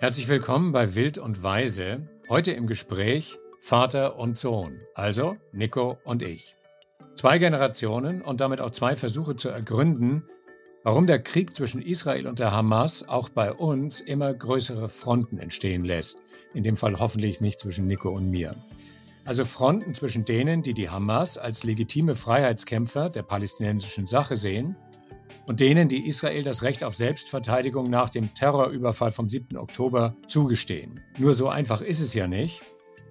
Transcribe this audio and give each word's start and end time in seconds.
Herzlich 0.00 0.28
willkommen 0.28 0.72
bei 0.72 0.94
Wild 0.94 1.18
und 1.18 1.42
Weise. 1.42 2.08
Heute 2.30 2.52
im 2.52 2.66
Gespräch 2.66 3.36
Vater 3.60 4.18
und 4.18 4.38
Sohn, 4.38 4.80
also 4.94 5.36
Nico 5.52 5.98
und 6.04 6.22
ich. 6.22 6.56
Zwei 7.14 7.36
Generationen 7.36 8.22
und 8.22 8.40
damit 8.40 8.62
auch 8.62 8.70
zwei 8.70 8.96
Versuche 8.96 9.36
zu 9.36 9.50
ergründen, 9.50 10.24
warum 10.84 11.06
der 11.06 11.18
Krieg 11.18 11.54
zwischen 11.54 11.82
Israel 11.82 12.28
und 12.28 12.38
der 12.38 12.50
Hamas 12.50 13.10
auch 13.10 13.28
bei 13.28 13.52
uns 13.52 14.00
immer 14.00 14.32
größere 14.32 14.88
Fronten 14.88 15.36
entstehen 15.36 15.84
lässt. 15.84 16.22
In 16.54 16.62
dem 16.62 16.78
Fall 16.78 16.98
hoffentlich 16.98 17.42
nicht 17.42 17.60
zwischen 17.60 17.86
Nico 17.86 18.08
und 18.08 18.30
mir. 18.30 18.54
Also 19.26 19.44
Fronten 19.44 19.92
zwischen 19.92 20.24
denen, 20.24 20.62
die 20.62 20.72
die 20.72 20.88
Hamas 20.88 21.36
als 21.36 21.62
legitime 21.62 22.14
Freiheitskämpfer 22.14 23.10
der 23.10 23.22
palästinensischen 23.22 24.06
Sache 24.06 24.38
sehen 24.38 24.76
und 25.46 25.60
denen, 25.60 25.88
die 25.88 26.06
Israel 26.06 26.42
das 26.42 26.62
Recht 26.62 26.84
auf 26.84 26.94
Selbstverteidigung 26.94 27.90
nach 27.90 28.10
dem 28.10 28.34
Terrorüberfall 28.34 29.12
vom 29.12 29.28
7. 29.28 29.56
Oktober 29.56 30.16
zugestehen. 30.26 31.00
Nur 31.18 31.34
so 31.34 31.48
einfach 31.48 31.80
ist 31.80 32.00
es 32.00 32.14
ja 32.14 32.26
nicht, 32.26 32.62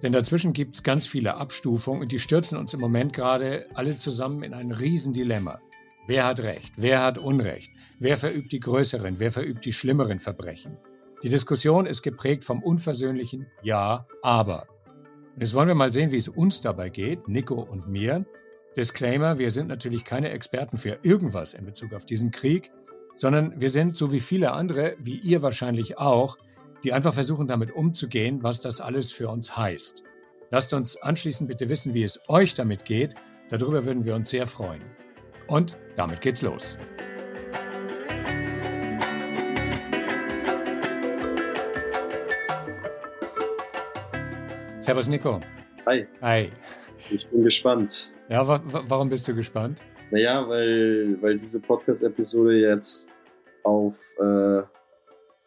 denn 0.02 0.12
dazwischen 0.12 0.54
gibt 0.54 0.76
es 0.76 0.84
ganz 0.84 1.08
viele 1.08 1.36
Abstufungen 1.36 2.02
und 2.02 2.12
die 2.12 2.20
stürzen 2.20 2.58
uns 2.58 2.74
im 2.74 2.80
Moment 2.80 3.14
gerade 3.14 3.68
alle 3.74 3.96
zusammen 3.96 4.44
in 4.44 4.54
ein 4.54 4.72
Riesendilemma. 4.72 5.60
Wer 6.08 6.26
hat 6.26 6.40
Recht? 6.40 6.74
Wer 6.78 7.04
hat 7.04 7.18
Unrecht? 7.18 7.72
Wer 8.00 8.18
verübt 8.18 8.52
die 8.52 8.60
größeren? 8.60 9.20
Wer 9.20 9.32
verübt 9.32 9.66
die 9.66 9.74
schlimmeren 9.74 10.20
Verbrechen? 10.20 10.78
Die 11.22 11.30
Diskussion 11.30 11.86
ist 11.86 12.02
geprägt 12.02 12.46
vom 12.46 12.64
unversöhnlichen 12.64 13.46
Ja, 13.62 14.08
aber. 14.22 14.68
Und 15.36 15.42
jetzt 15.42 15.54
wollen 15.54 15.68
wir 15.68 15.76
mal 15.76 15.92
sehen, 15.92 16.12
wie 16.12 16.18
es 16.18 16.30
uns 16.30 16.62
dabei 16.62 16.90
geht, 16.90 17.28
Nico 17.28 17.62
und 17.62 17.88
mir, 17.88 18.26
Disclaimer, 18.78 19.40
wir 19.40 19.50
sind 19.50 19.68
natürlich 19.68 20.06
keine 20.06 20.30
Experten 20.30 20.78
für 20.78 21.00
irgendwas 21.02 21.54
in 21.54 21.66
Bezug 21.66 21.94
auf 21.94 22.06
diesen 22.06 22.30
Krieg, 22.30 22.72
sondern 23.16 23.60
wir 23.60 23.70
sind, 23.70 23.98
so 23.98 24.12
wie 24.12 24.20
viele 24.20 24.52
andere, 24.52 24.96
wie 25.00 25.18
ihr 25.18 25.42
wahrscheinlich 25.42 25.98
auch, 25.98 26.38
die 26.84 26.94
einfach 26.94 27.14
versuchen 27.14 27.48
damit 27.48 27.72
umzugehen, 27.72 28.44
was 28.44 28.62
das 28.62 28.80
alles 28.80 29.12
für 29.12 29.28
uns 29.28 29.58
heißt. 29.58 30.04
Lasst 30.52 30.74
uns 30.74 30.98
anschließend 31.02 31.50
bitte 31.50 31.68
wissen, 31.68 31.94
wie 31.94 32.04
es 32.04 32.22
euch 32.30 32.54
damit 32.54 32.86
geht. 32.86 33.16
Darüber 33.50 33.86
würden 33.86 34.06
wir 34.06 34.16
uns 34.16 34.30
sehr 34.30 34.48
freuen. 34.48 34.84
Und 35.48 35.78
damit 35.96 36.22
geht's 36.22 36.42
los. 36.42 36.78
Servus 44.80 45.08
Nico. 45.08 45.42
Hi. 45.86 46.08
Hi. 46.22 46.52
Ich 47.10 47.28
bin 47.28 47.44
gespannt. 47.44 48.10
Ja, 48.30 48.48
wa 48.48 48.62
warum 48.66 49.10
bist 49.10 49.28
du 49.28 49.34
gespannt? 49.34 49.82
Naja, 50.12 50.48
weil, 50.48 51.18
weil 51.22 51.40
diese 51.40 51.60
Podcast-Episode 51.60 52.60
jetzt 52.60 53.10
auf 53.64 53.96
äh, 54.20 54.62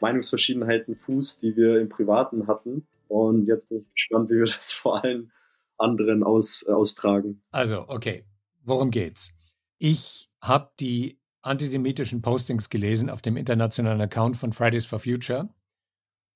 Meinungsverschiedenheiten 0.01 0.97
fußt, 0.97 1.43
die 1.43 1.57
wir 1.57 1.81
im 1.81 1.89
Privaten 1.89 2.47
hatten. 2.47 2.87
Und 3.09 3.47
jetzt 3.47 3.69
bin 3.69 3.81
ich 3.81 3.95
gespannt, 3.95 4.31
wie 4.31 4.35
wir 4.35 4.47
das 4.47 4.73
vor 4.73 5.03
allen 5.03 5.33
anderen 5.79 6.23
aus, 6.23 6.65
äh, 6.67 6.73
austragen. 6.73 7.43
Also, 7.51 7.85
okay. 7.89 8.25
Worum 8.65 8.91
geht's? 8.91 9.33
Ich 9.79 10.31
habe 10.41 10.71
die 10.79 11.19
antisemitischen 11.43 12.23
Postings 12.23 12.71
gelesen 12.71 13.11
auf 13.11 13.21
dem 13.21 13.37
internationalen 13.37 14.01
Account 14.01 14.37
von 14.37 14.53
Fridays 14.53 14.87
for 14.87 15.01
Future. 15.01 15.49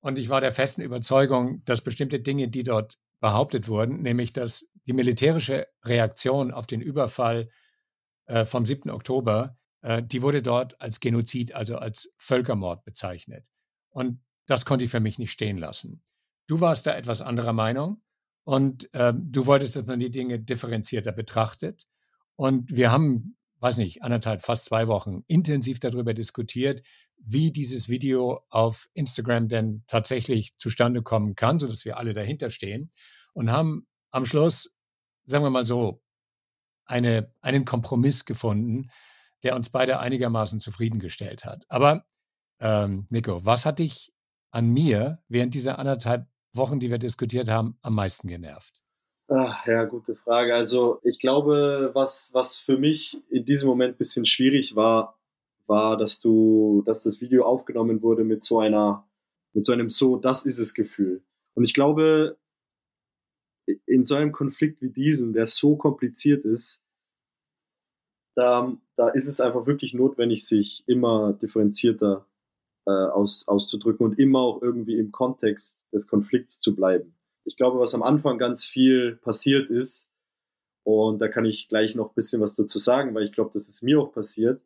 Und 0.01 0.19
ich 0.19 0.29
war 0.29 0.41
der 0.41 0.51
festen 0.51 0.81
Überzeugung, 0.81 1.63
dass 1.63 1.81
bestimmte 1.81 2.19
Dinge, 2.19 2.49
die 2.49 2.63
dort 2.63 2.97
behauptet 3.21 3.69
wurden, 3.69 4.01
nämlich 4.01 4.33
dass 4.33 4.69
die 4.87 4.93
militärische 4.93 5.67
Reaktion 5.83 6.51
auf 6.51 6.65
den 6.65 6.81
Überfall 6.81 7.49
äh, 8.25 8.45
vom 8.45 8.65
7. 8.65 8.89
Oktober, 8.89 9.57
äh, 9.81 10.01
die 10.01 10.21
wurde 10.21 10.41
dort 10.41 10.79
als 10.81 10.99
Genozid, 10.99 11.53
also 11.53 11.77
als 11.77 12.11
Völkermord 12.17 12.83
bezeichnet. 12.83 13.45
Und 13.89 14.21
das 14.47 14.65
konnte 14.65 14.85
ich 14.85 14.91
für 14.91 14.99
mich 14.99 15.19
nicht 15.19 15.31
stehen 15.31 15.57
lassen. 15.57 16.01
Du 16.47 16.61
warst 16.61 16.87
da 16.87 16.95
etwas 16.95 17.21
anderer 17.21 17.53
Meinung 17.53 18.01
und 18.45 18.93
äh, 18.93 19.13
du 19.15 19.45
wolltest, 19.45 19.75
dass 19.75 19.85
man 19.85 19.99
die 19.99 20.11
Dinge 20.11 20.39
differenzierter 20.39 21.11
betrachtet. 21.11 21.85
Und 22.35 22.75
wir 22.75 22.91
haben, 22.91 23.35
weiß 23.59 23.77
nicht, 23.77 24.03
anderthalb, 24.03 24.41
fast 24.41 24.65
zwei 24.65 24.87
Wochen 24.87 25.23
intensiv 25.27 25.79
darüber 25.81 26.13
diskutiert, 26.13 26.81
wie 27.17 27.51
dieses 27.51 27.89
Video 27.89 28.41
auf 28.49 28.87
Instagram 28.93 29.49
denn 29.49 29.83
tatsächlich 29.87 30.55
zustande 30.57 31.01
kommen 31.01 31.35
kann, 31.35 31.59
sodass 31.59 31.83
wir 31.83 31.97
alle 31.97 32.13
dahinter 32.13 32.49
stehen 32.49 32.91
und 33.33 33.51
haben 33.51 33.87
am 34.11 34.25
Schluss 34.25 34.76
sagen 35.27 35.43
wir 35.43 35.49
mal 35.49 35.65
so, 35.65 36.01
eine, 36.85 37.31
einen 37.41 37.65
Kompromiss 37.65 38.25
gefunden, 38.25 38.89
der 39.43 39.55
uns 39.55 39.69
beide 39.69 39.99
einigermaßen 39.99 40.59
zufriedengestellt 40.59 41.45
hat. 41.45 41.65
Aber 41.69 42.05
ähm, 42.59 43.05
Nico, 43.11 43.45
was 43.45 43.65
hat 43.65 43.79
dich 43.79 44.13
an 44.51 44.69
mir 44.69 45.19
während 45.27 45.53
dieser 45.53 45.77
anderthalb 45.77 46.27
Wochen, 46.53 46.79
die 46.79 46.89
wir 46.89 46.97
diskutiert 46.97 47.49
haben, 47.49 47.77
am 47.81 47.93
meisten 47.93 48.27
genervt? 48.27 48.81
Ach, 49.29 49.67
ja, 49.67 49.83
gute 49.83 50.15
Frage. 50.15 50.55
Also 50.55 51.01
ich 51.03 51.19
glaube, 51.19 51.91
was, 51.93 52.31
was 52.33 52.55
für 52.55 52.77
mich 52.77 53.21
in 53.29 53.45
diesem 53.45 53.67
Moment 53.67 53.95
ein 53.95 53.97
bisschen 53.97 54.25
schwierig 54.25 54.75
war, 54.75 55.19
war, 55.67 55.97
dass 55.97 56.21
du, 56.21 56.81
dass 56.85 57.03
das 57.03 57.19
Video 57.19 57.45
aufgenommen 57.45 58.01
wurde 58.01 58.23
mit 58.23 58.41
so 58.41 58.59
einer, 58.59 59.05
mit 59.53 59.65
so 59.65 59.73
einem 59.73 59.89
so, 59.89 60.15
das 60.15 60.45
ist 60.45 60.59
es 60.59 60.73
Gefühl. 60.73 61.21
Und 61.55 61.65
ich 61.65 61.73
glaube, 61.73 62.37
in 63.85 64.05
so 64.05 64.15
einem 64.15 64.31
Konflikt 64.31 64.81
wie 64.81 64.89
diesem, 64.89 65.33
der 65.33 65.47
so 65.47 65.75
kompliziert 65.75 66.45
ist, 66.45 66.81
da, 68.35 68.75
da 68.95 69.09
ist 69.09 69.27
es 69.27 69.41
einfach 69.41 69.65
wirklich 69.65 69.93
notwendig, 69.93 70.45
sich 70.45 70.83
immer 70.87 71.33
differenzierter 71.33 72.27
äh, 72.85 72.91
aus, 72.91 73.47
auszudrücken 73.47 74.05
und 74.05 74.19
immer 74.19 74.39
auch 74.39 74.61
irgendwie 74.61 74.97
im 74.97 75.11
Kontext 75.11 75.83
des 75.91 76.07
Konflikts 76.07 76.59
zu 76.59 76.75
bleiben. 76.75 77.15
Ich 77.45 77.57
glaube, 77.57 77.79
was 77.79 77.95
am 77.95 78.03
Anfang 78.03 78.37
ganz 78.37 78.63
viel 78.63 79.15
passiert 79.17 79.69
ist, 79.69 80.09
und 80.83 81.19
da 81.19 81.27
kann 81.27 81.43
ich 81.43 81.67
gleich 81.67 81.95
noch 81.95 82.11
ein 82.11 82.15
bisschen 82.15 82.41
was 82.41 82.55
dazu 82.55 82.79
sagen, 82.79 83.13
weil 83.13 83.23
ich 83.23 83.33
glaube, 83.33 83.51
dass 83.53 83.67
es 83.67 83.81
mir 83.81 83.99
auch 83.99 84.13
passiert, 84.13 84.61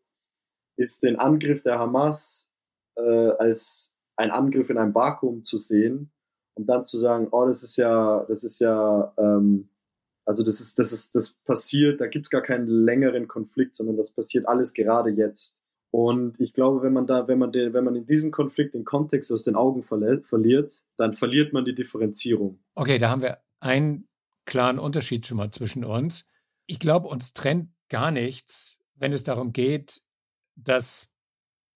ist 0.78 1.02
den 1.02 1.16
Angriff 1.16 1.64
der 1.64 1.80
Hamas 1.80 2.52
äh, 2.96 3.02
als 3.02 3.96
ein 4.18 4.30
Angriff 4.30 4.70
in 4.70 4.78
einem 4.78 4.94
Vakuum 4.94 5.44
zu 5.44 5.58
sehen 5.58 6.12
und 6.62 6.68
dann 6.68 6.86
zu 6.86 6.98
sagen, 6.98 7.28
oh, 7.32 7.46
das 7.48 7.64
ist 7.64 7.78
ja, 7.78 8.24
das 8.28 8.44
ist 8.44 8.60
ja, 8.60 9.12
ähm, 9.18 9.70
also 10.26 10.44
das 10.44 10.62
ist, 10.62 10.78
das 10.78 10.92
ist, 10.92 11.16
das 11.16 11.34
passiert, 11.44 12.00
da 12.00 12.08
gibt 12.08 12.28
es 12.28 12.30
gar 12.30 12.44
keinen 12.44 12.68
längeren 12.68 13.28
Konflikt, 13.28 13.76
sondern 13.76 13.98
das 13.98 14.12
passiert 14.12 14.48
alles 14.48 14.74
gerade 14.74 15.10
jetzt. 15.10 15.60
Und 15.90 16.40
ich 16.40 16.54
glaube, 16.54 16.84
wenn 16.84 16.94
man 16.94 17.08
da, 17.08 17.28
wenn 17.28 17.40
man 17.40 17.52
den, 17.52 17.74
wenn 17.74 17.84
man 17.84 17.96
in 17.96 18.06
diesem 18.06 18.32
Konflikt 18.32 18.76
den 18.76 18.86
Kontext 18.86 19.32
aus 19.32 19.44
den 19.44 19.56
Augen 19.56 19.84
verliert, 19.84 20.84
dann 20.98 21.16
verliert 21.16 21.52
man 21.52 21.66
die 21.66 21.76
Differenzierung. 21.76 22.60
Okay, 22.76 22.98
da 23.00 23.10
haben 23.10 23.24
wir 23.24 23.40
einen 23.60 24.08
klaren 24.46 24.80
Unterschied 24.80 25.26
schon 25.26 25.38
mal 25.38 25.52
zwischen 25.52 25.84
uns. 25.84 26.28
Ich 26.68 26.80
glaube, 26.80 27.08
uns 27.08 27.34
trennt 27.34 27.70
gar 27.90 28.12
nichts, 28.12 28.78
wenn 28.96 29.14
es 29.14 29.24
darum 29.24 29.52
geht, 29.52 30.02
das 30.56 31.10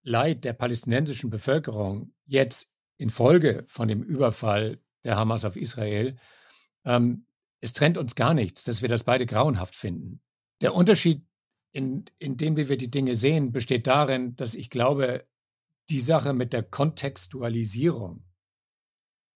Leid 0.03 0.45
der 0.45 0.53
palästinensischen 0.53 1.31
Bevölkerung 1.31 2.13
jetzt 2.25 2.75
infolge 2.97 3.66
von 3.67 3.88
dem 3.88 4.03
Überfall 4.03 4.79
der 5.03 5.17
Hamas 5.17 5.45
auf 5.45 5.56
Israel, 5.56 6.17
ähm, 6.85 7.25
es 7.61 7.73
trennt 7.73 7.97
uns 7.97 8.16
gar 8.16 8.33
nichts, 8.33 8.63
dass 8.63 8.81
wir 8.81 8.89
das 8.89 9.03
beide 9.03 9.25
grauenhaft 9.25 9.75
finden. 9.75 10.22
Der 10.61 10.75
Unterschied, 10.75 11.25
in, 11.72 12.06
in 12.19 12.38
dem 12.38 12.57
wie 12.57 12.69
wir 12.69 12.78
die 12.78 12.91
Dinge 12.91 13.16
sehen, 13.16 13.51
besteht 13.51 13.88
darin, 13.88 14.35
dass 14.35 14.56
ich 14.56 14.69
glaube, 14.69 15.28
die 15.89 16.00
Sache 16.00 16.33
mit 16.33 16.53
der 16.53 16.63
Kontextualisierung 16.63 18.23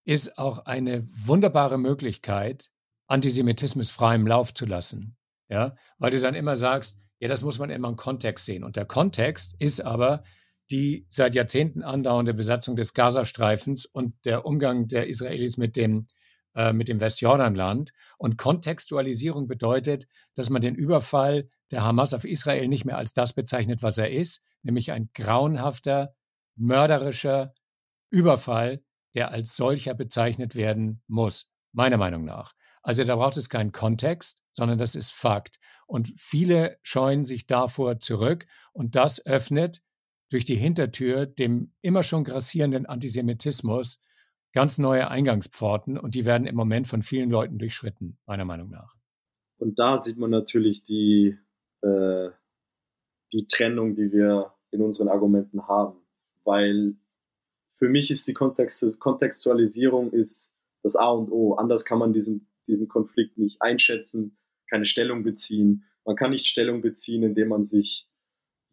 ist 0.05 0.37
auch 0.37 0.65
eine 0.65 1.07
wunderbare 1.11 1.77
Möglichkeit, 1.77 2.71
Antisemitismus 3.07 3.91
frei 3.91 4.15
im 4.15 4.27
Lauf 4.27 4.53
zu 4.53 4.65
lassen. 4.65 5.17
Ja, 5.49 5.75
weil 5.97 6.11
du 6.11 6.19
dann 6.19 6.35
immer 6.35 6.55
sagst, 6.55 6.99
ja, 7.19 7.27
das 7.27 7.41
muss 7.41 7.59
man 7.59 7.69
immer 7.69 7.89
im 7.89 7.95
Kontext 7.95 8.45
sehen. 8.45 8.63
Und 8.63 8.75
der 8.75 8.85
Kontext 8.85 9.55
ist 9.59 9.81
aber 9.81 10.23
die 10.71 11.05
seit 11.09 11.35
Jahrzehnten 11.35 11.83
andauernde 11.83 12.33
Besatzung 12.33 12.75
des 12.75 12.93
Gazastreifens 12.93 13.85
und 13.85 14.13
der 14.25 14.45
Umgang 14.45 14.87
der 14.87 15.07
Israelis 15.07 15.57
mit 15.57 15.75
dem, 15.75 16.07
äh, 16.55 16.73
mit 16.73 16.87
dem 16.87 16.99
Westjordanland. 16.99 17.91
Und 18.17 18.37
Kontextualisierung 18.37 19.47
bedeutet, 19.47 20.07
dass 20.35 20.49
man 20.49 20.61
den 20.61 20.75
Überfall 20.75 21.49
der 21.71 21.83
Hamas 21.83 22.13
auf 22.13 22.25
Israel 22.25 22.67
nicht 22.67 22.85
mehr 22.85 22.97
als 22.97 23.13
das 23.13 23.33
bezeichnet, 23.33 23.81
was 23.81 23.97
er 23.97 24.11
ist, 24.11 24.43
nämlich 24.61 24.91
ein 24.91 25.09
grauenhafter, 25.13 26.15
mörderischer 26.55 27.53
Überfall, 28.09 28.83
der 29.15 29.31
als 29.31 29.55
solcher 29.55 29.93
bezeichnet 29.93 30.55
werden 30.55 31.01
muss, 31.07 31.49
meiner 31.71 31.97
Meinung 31.97 32.25
nach. 32.25 32.53
Also 32.81 33.03
da 33.03 33.15
braucht 33.15 33.37
es 33.37 33.49
keinen 33.49 33.71
Kontext, 33.71 34.41
sondern 34.51 34.77
das 34.77 34.95
ist 34.95 35.11
Fakt. 35.11 35.59
Und 35.87 36.11
viele 36.17 36.77
scheuen 36.81 37.25
sich 37.25 37.47
davor 37.47 37.99
zurück 37.99 38.45
und 38.73 38.95
das 38.95 39.25
öffnet 39.25 39.81
durch 40.29 40.45
die 40.45 40.55
Hintertür 40.55 41.25
dem 41.25 41.73
immer 41.81 42.03
schon 42.03 42.23
grassierenden 42.23 42.85
Antisemitismus 42.85 44.01
ganz 44.53 44.77
neue 44.77 45.09
Eingangspforten 45.09 45.97
und 45.97 46.15
die 46.15 46.25
werden 46.25 46.47
im 46.47 46.55
Moment 46.55 46.87
von 46.87 47.01
vielen 47.01 47.29
Leuten 47.29 47.59
durchschritten, 47.59 48.17
meiner 48.25 48.45
Meinung 48.45 48.69
nach. 48.69 48.95
Und 49.57 49.77
da 49.77 49.97
sieht 49.97 50.17
man 50.17 50.29
natürlich 50.29 50.83
die, 50.83 51.37
äh, 51.81 52.29
die 53.33 53.47
Trennung, 53.47 53.95
die 53.95 54.11
wir 54.11 54.53
in 54.71 54.81
unseren 54.81 55.09
Argumenten 55.09 55.67
haben, 55.67 55.99
weil 56.43 56.95
für 57.77 57.89
mich 57.89 58.11
ist 58.11 58.27
die 58.27 58.33
Kontext, 58.33 58.99
Kontextualisierung 58.99 60.11
ist 60.11 60.53
das 60.81 60.95
A 60.95 61.09
und 61.09 61.31
O. 61.31 61.53
Anders 61.55 61.85
kann 61.85 61.99
man 61.99 62.13
diesen, 62.13 62.49
diesen 62.67 62.87
Konflikt 62.87 63.37
nicht 63.37 63.61
einschätzen, 63.61 64.37
keine 64.69 64.85
Stellung 64.85 65.23
beziehen. 65.23 65.83
Man 66.05 66.15
kann 66.15 66.31
nicht 66.31 66.47
Stellung 66.47 66.81
beziehen, 66.81 67.23
indem 67.23 67.49
man 67.49 67.63
sich 67.63 68.08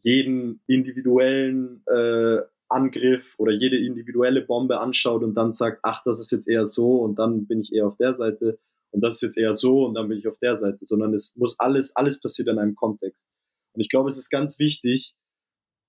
jeden 0.07 0.61
individuellen 0.69 1.83
äh, 1.87 2.39
Angriff 2.69 3.35
oder 3.39 3.51
jede 3.51 3.77
individuelle 3.77 4.41
Bombe 4.41 4.79
anschaut 4.79 5.25
und 5.25 5.35
dann 5.35 5.51
sagt, 5.51 5.81
ach, 5.83 6.05
das 6.05 6.21
ist 6.21 6.31
jetzt 6.31 6.47
eher 6.47 6.65
so 6.65 7.01
und 7.01 7.19
dann 7.19 7.49
bin 7.49 7.61
ich 7.61 7.73
eher 7.73 7.89
auf 7.89 7.97
der 7.97 8.15
Seite 8.15 8.61
und 8.93 9.01
das 9.01 9.15
ist 9.15 9.23
jetzt 9.23 9.37
eher 9.37 9.57
so 9.57 9.85
und 9.85 9.95
dann 9.95 10.09
bin 10.09 10.19
ich 10.19 10.29
auf 10.29 10.39
der 10.39 10.57
Seite, 10.57 10.79
sondern 10.83 11.13
es 11.13 11.35
muss 11.35 11.59
alles, 11.59 11.97
alles 11.97 12.21
passiert 12.21 12.47
in 12.47 12.59
einem 12.61 12.77
Kontext. 12.77 13.27
Und 13.73 13.81
ich 13.81 13.89
glaube, 13.89 14.09
es 14.09 14.17
ist 14.17 14.31
ganz 14.31 14.61
wichtig, 14.61 15.17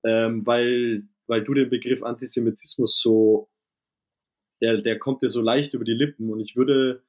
ähm, 0.03 0.47
weil, 0.47 1.03
weil 1.27 1.43
du 1.43 1.53
den 1.53 1.69
Begriff 1.69 2.01
Antisemitismus 2.01 2.99
so, 2.99 3.49
der, 4.61 4.81
der 4.81 4.97
kommt 4.97 5.21
dir 5.21 5.29
so 5.29 5.43
leicht 5.43 5.75
über 5.75 5.85
die 5.85 5.93
Lippen 5.93 6.31
und 6.31 6.39
ich 6.39 6.55
würde 6.55 7.03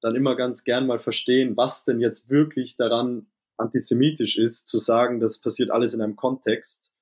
dann 0.00 0.16
immer 0.16 0.34
ganz 0.34 0.64
gern 0.64 0.88
mal 0.88 0.98
verstehen, 0.98 1.56
was 1.56 1.84
denn 1.84 2.00
jetzt 2.00 2.28
wirklich 2.28 2.76
daran 2.76 3.28
antisemitisch 3.60 4.38
ist, 4.38 4.66
zu 4.66 4.78
sagen, 4.78 5.20
das 5.20 5.40
passiert 5.40 5.70
alles 5.70 5.94
in 5.94 6.00
einem 6.00 6.16
Kontext, 6.16 6.92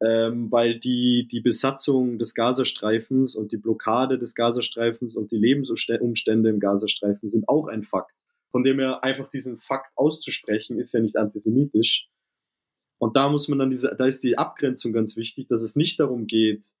ähm, 0.00 0.50
weil 0.50 0.78
die, 0.78 1.28
die 1.30 1.40
Besatzung 1.40 2.18
des 2.18 2.34
Gazastreifens 2.34 3.34
und 3.34 3.52
die 3.52 3.56
Blockade 3.56 4.18
des 4.18 4.34
Gazastreifens 4.34 5.16
und 5.16 5.30
die 5.30 5.36
Lebensumstände 5.36 6.48
im 6.48 6.60
Gazastreifen 6.60 7.30
sind 7.30 7.48
auch 7.48 7.66
ein 7.66 7.82
Fakt. 7.82 8.12
Von 8.50 8.64
dem 8.64 8.78
her 8.78 9.04
einfach 9.04 9.28
diesen 9.28 9.58
Fakt 9.58 9.92
auszusprechen, 9.96 10.78
ist 10.78 10.92
ja 10.92 11.00
nicht 11.00 11.16
antisemitisch. 11.16 12.08
Und 12.98 13.16
da 13.16 13.28
muss 13.28 13.48
man 13.48 13.58
dann 13.58 13.70
diese, 13.70 13.94
da 13.96 14.06
ist 14.06 14.22
die 14.22 14.38
Abgrenzung 14.38 14.92
ganz 14.92 15.16
wichtig, 15.16 15.48
dass 15.48 15.62
es 15.62 15.76
nicht 15.76 16.00
darum 16.00 16.26
geht, 16.26 16.72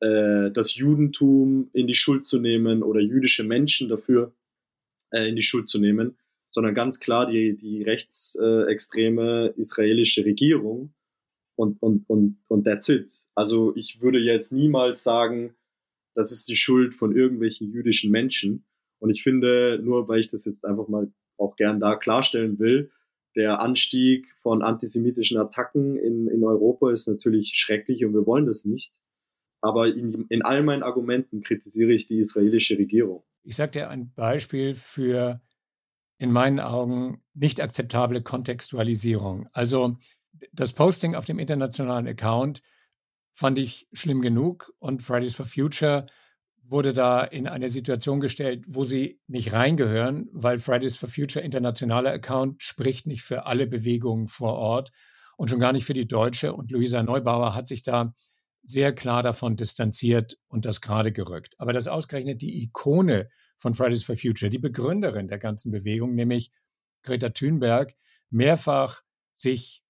äh, 0.00 0.50
das 0.50 0.74
Judentum 0.74 1.70
in 1.72 1.86
die 1.86 1.94
Schuld 1.94 2.26
zu 2.26 2.38
nehmen 2.38 2.82
oder 2.82 3.00
jüdische 3.00 3.44
Menschen 3.44 3.88
dafür 3.88 4.34
äh, 5.10 5.28
in 5.28 5.36
die 5.36 5.42
Schuld 5.42 5.68
zu 5.68 5.78
nehmen, 5.78 6.18
sondern 6.50 6.74
ganz 6.74 7.00
klar 7.00 7.26
die, 7.26 7.56
die 7.56 7.82
rechtsextreme 7.82 9.54
israelische 9.56 10.24
Regierung 10.24 10.92
und, 11.56 11.80
und, 11.82 12.08
und, 12.08 12.38
und 12.48 12.64
that's 12.64 12.88
it. 12.88 13.26
Also 13.34 13.74
ich 13.76 14.00
würde 14.00 14.18
jetzt 14.18 14.52
niemals 14.52 15.02
sagen, 15.02 15.54
das 16.14 16.32
ist 16.32 16.48
die 16.48 16.56
Schuld 16.56 16.94
von 16.94 17.14
irgendwelchen 17.14 17.70
jüdischen 17.70 18.10
Menschen. 18.10 18.64
Und 18.98 19.10
ich 19.10 19.22
finde, 19.22 19.80
nur 19.82 20.08
weil 20.08 20.20
ich 20.20 20.30
das 20.30 20.44
jetzt 20.44 20.64
einfach 20.64 20.88
mal 20.88 21.12
auch 21.36 21.56
gern 21.56 21.80
da 21.80 21.96
klarstellen 21.96 22.58
will, 22.58 22.90
der 23.36 23.60
Anstieg 23.60 24.26
von 24.42 24.62
antisemitischen 24.62 25.38
Attacken 25.38 25.96
in, 25.96 26.26
in 26.26 26.42
Europa 26.42 26.90
ist 26.92 27.06
natürlich 27.06 27.52
schrecklich 27.54 28.04
und 28.04 28.12
wir 28.12 28.26
wollen 28.26 28.46
das 28.46 28.64
nicht. 28.64 28.92
Aber 29.62 29.86
in, 29.88 30.26
in 30.28 30.42
all 30.42 30.62
meinen 30.62 30.82
Argumenten 30.82 31.42
kritisiere 31.42 31.92
ich 31.92 32.06
die 32.06 32.18
israelische 32.18 32.76
Regierung. 32.78 33.22
Ich 33.42 33.56
sage 33.56 33.72
dir 33.72 33.90
ein 33.90 34.12
Beispiel 34.14 34.74
für 34.74 35.40
in 36.20 36.32
meinen 36.32 36.60
Augen 36.60 37.22
nicht 37.32 37.62
akzeptable 37.62 38.20
Kontextualisierung. 38.20 39.48
Also 39.54 39.96
das 40.52 40.74
Posting 40.74 41.14
auf 41.14 41.24
dem 41.24 41.38
internationalen 41.38 42.06
Account 42.06 42.60
fand 43.32 43.56
ich 43.56 43.88
schlimm 43.94 44.20
genug 44.20 44.70
und 44.80 45.02
Fridays 45.02 45.34
for 45.34 45.46
Future 45.46 46.06
wurde 46.62 46.92
da 46.92 47.22
in 47.22 47.48
eine 47.48 47.70
Situation 47.70 48.20
gestellt, 48.20 48.64
wo 48.68 48.84
sie 48.84 49.18
nicht 49.28 49.54
reingehören, 49.54 50.28
weil 50.32 50.58
Fridays 50.58 50.98
for 50.98 51.08
Future 51.08 51.42
internationaler 51.42 52.12
Account 52.12 52.62
spricht 52.62 53.06
nicht 53.06 53.22
für 53.22 53.46
alle 53.46 53.66
Bewegungen 53.66 54.28
vor 54.28 54.56
Ort 54.56 54.92
und 55.38 55.48
schon 55.48 55.58
gar 55.58 55.72
nicht 55.72 55.86
für 55.86 55.94
die 55.94 56.06
deutsche. 56.06 56.52
Und 56.52 56.70
Luisa 56.70 57.02
Neubauer 57.02 57.54
hat 57.54 57.66
sich 57.66 57.80
da 57.80 58.14
sehr 58.62 58.94
klar 58.94 59.22
davon 59.22 59.56
distanziert 59.56 60.36
und 60.48 60.66
das 60.66 60.82
gerade 60.82 61.12
gerückt. 61.12 61.54
Aber 61.56 61.72
das 61.72 61.88
ausgerechnet 61.88 62.42
die 62.42 62.62
Ikone 62.62 63.30
von 63.60 63.74
Fridays 63.74 64.02
for 64.02 64.16
Future, 64.16 64.50
die 64.50 64.58
Begründerin 64.58 65.28
der 65.28 65.38
ganzen 65.38 65.70
Bewegung, 65.70 66.14
nämlich 66.14 66.50
Greta 67.02 67.28
Thunberg, 67.28 67.94
mehrfach 68.30 69.02
sich 69.34 69.84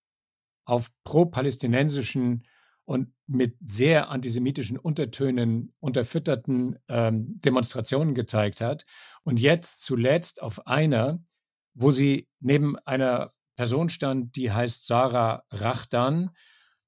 auf 0.64 0.90
pro-palästinensischen 1.04 2.46
und 2.84 3.12
mit 3.28 3.56
sehr 3.64 4.10
antisemitischen 4.10 4.76
Untertönen 4.76 5.72
unterfütterten 5.78 6.78
ähm, 6.88 7.38
Demonstrationen 7.44 8.16
gezeigt 8.16 8.60
hat. 8.60 8.84
Und 9.22 9.38
jetzt 9.38 9.82
zuletzt 9.84 10.42
auf 10.42 10.66
einer, 10.66 11.22
wo 11.72 11.92
sie 11.92 12.28
neben 12.40 12.76
einer 12.80 13.32
Person 13.54 13.88
stand, 13.88 14.34
die 14.34 14.50
heißt 14.50 14.86
Sarah 14.86 15.44
Rachdan, 15.50 16.30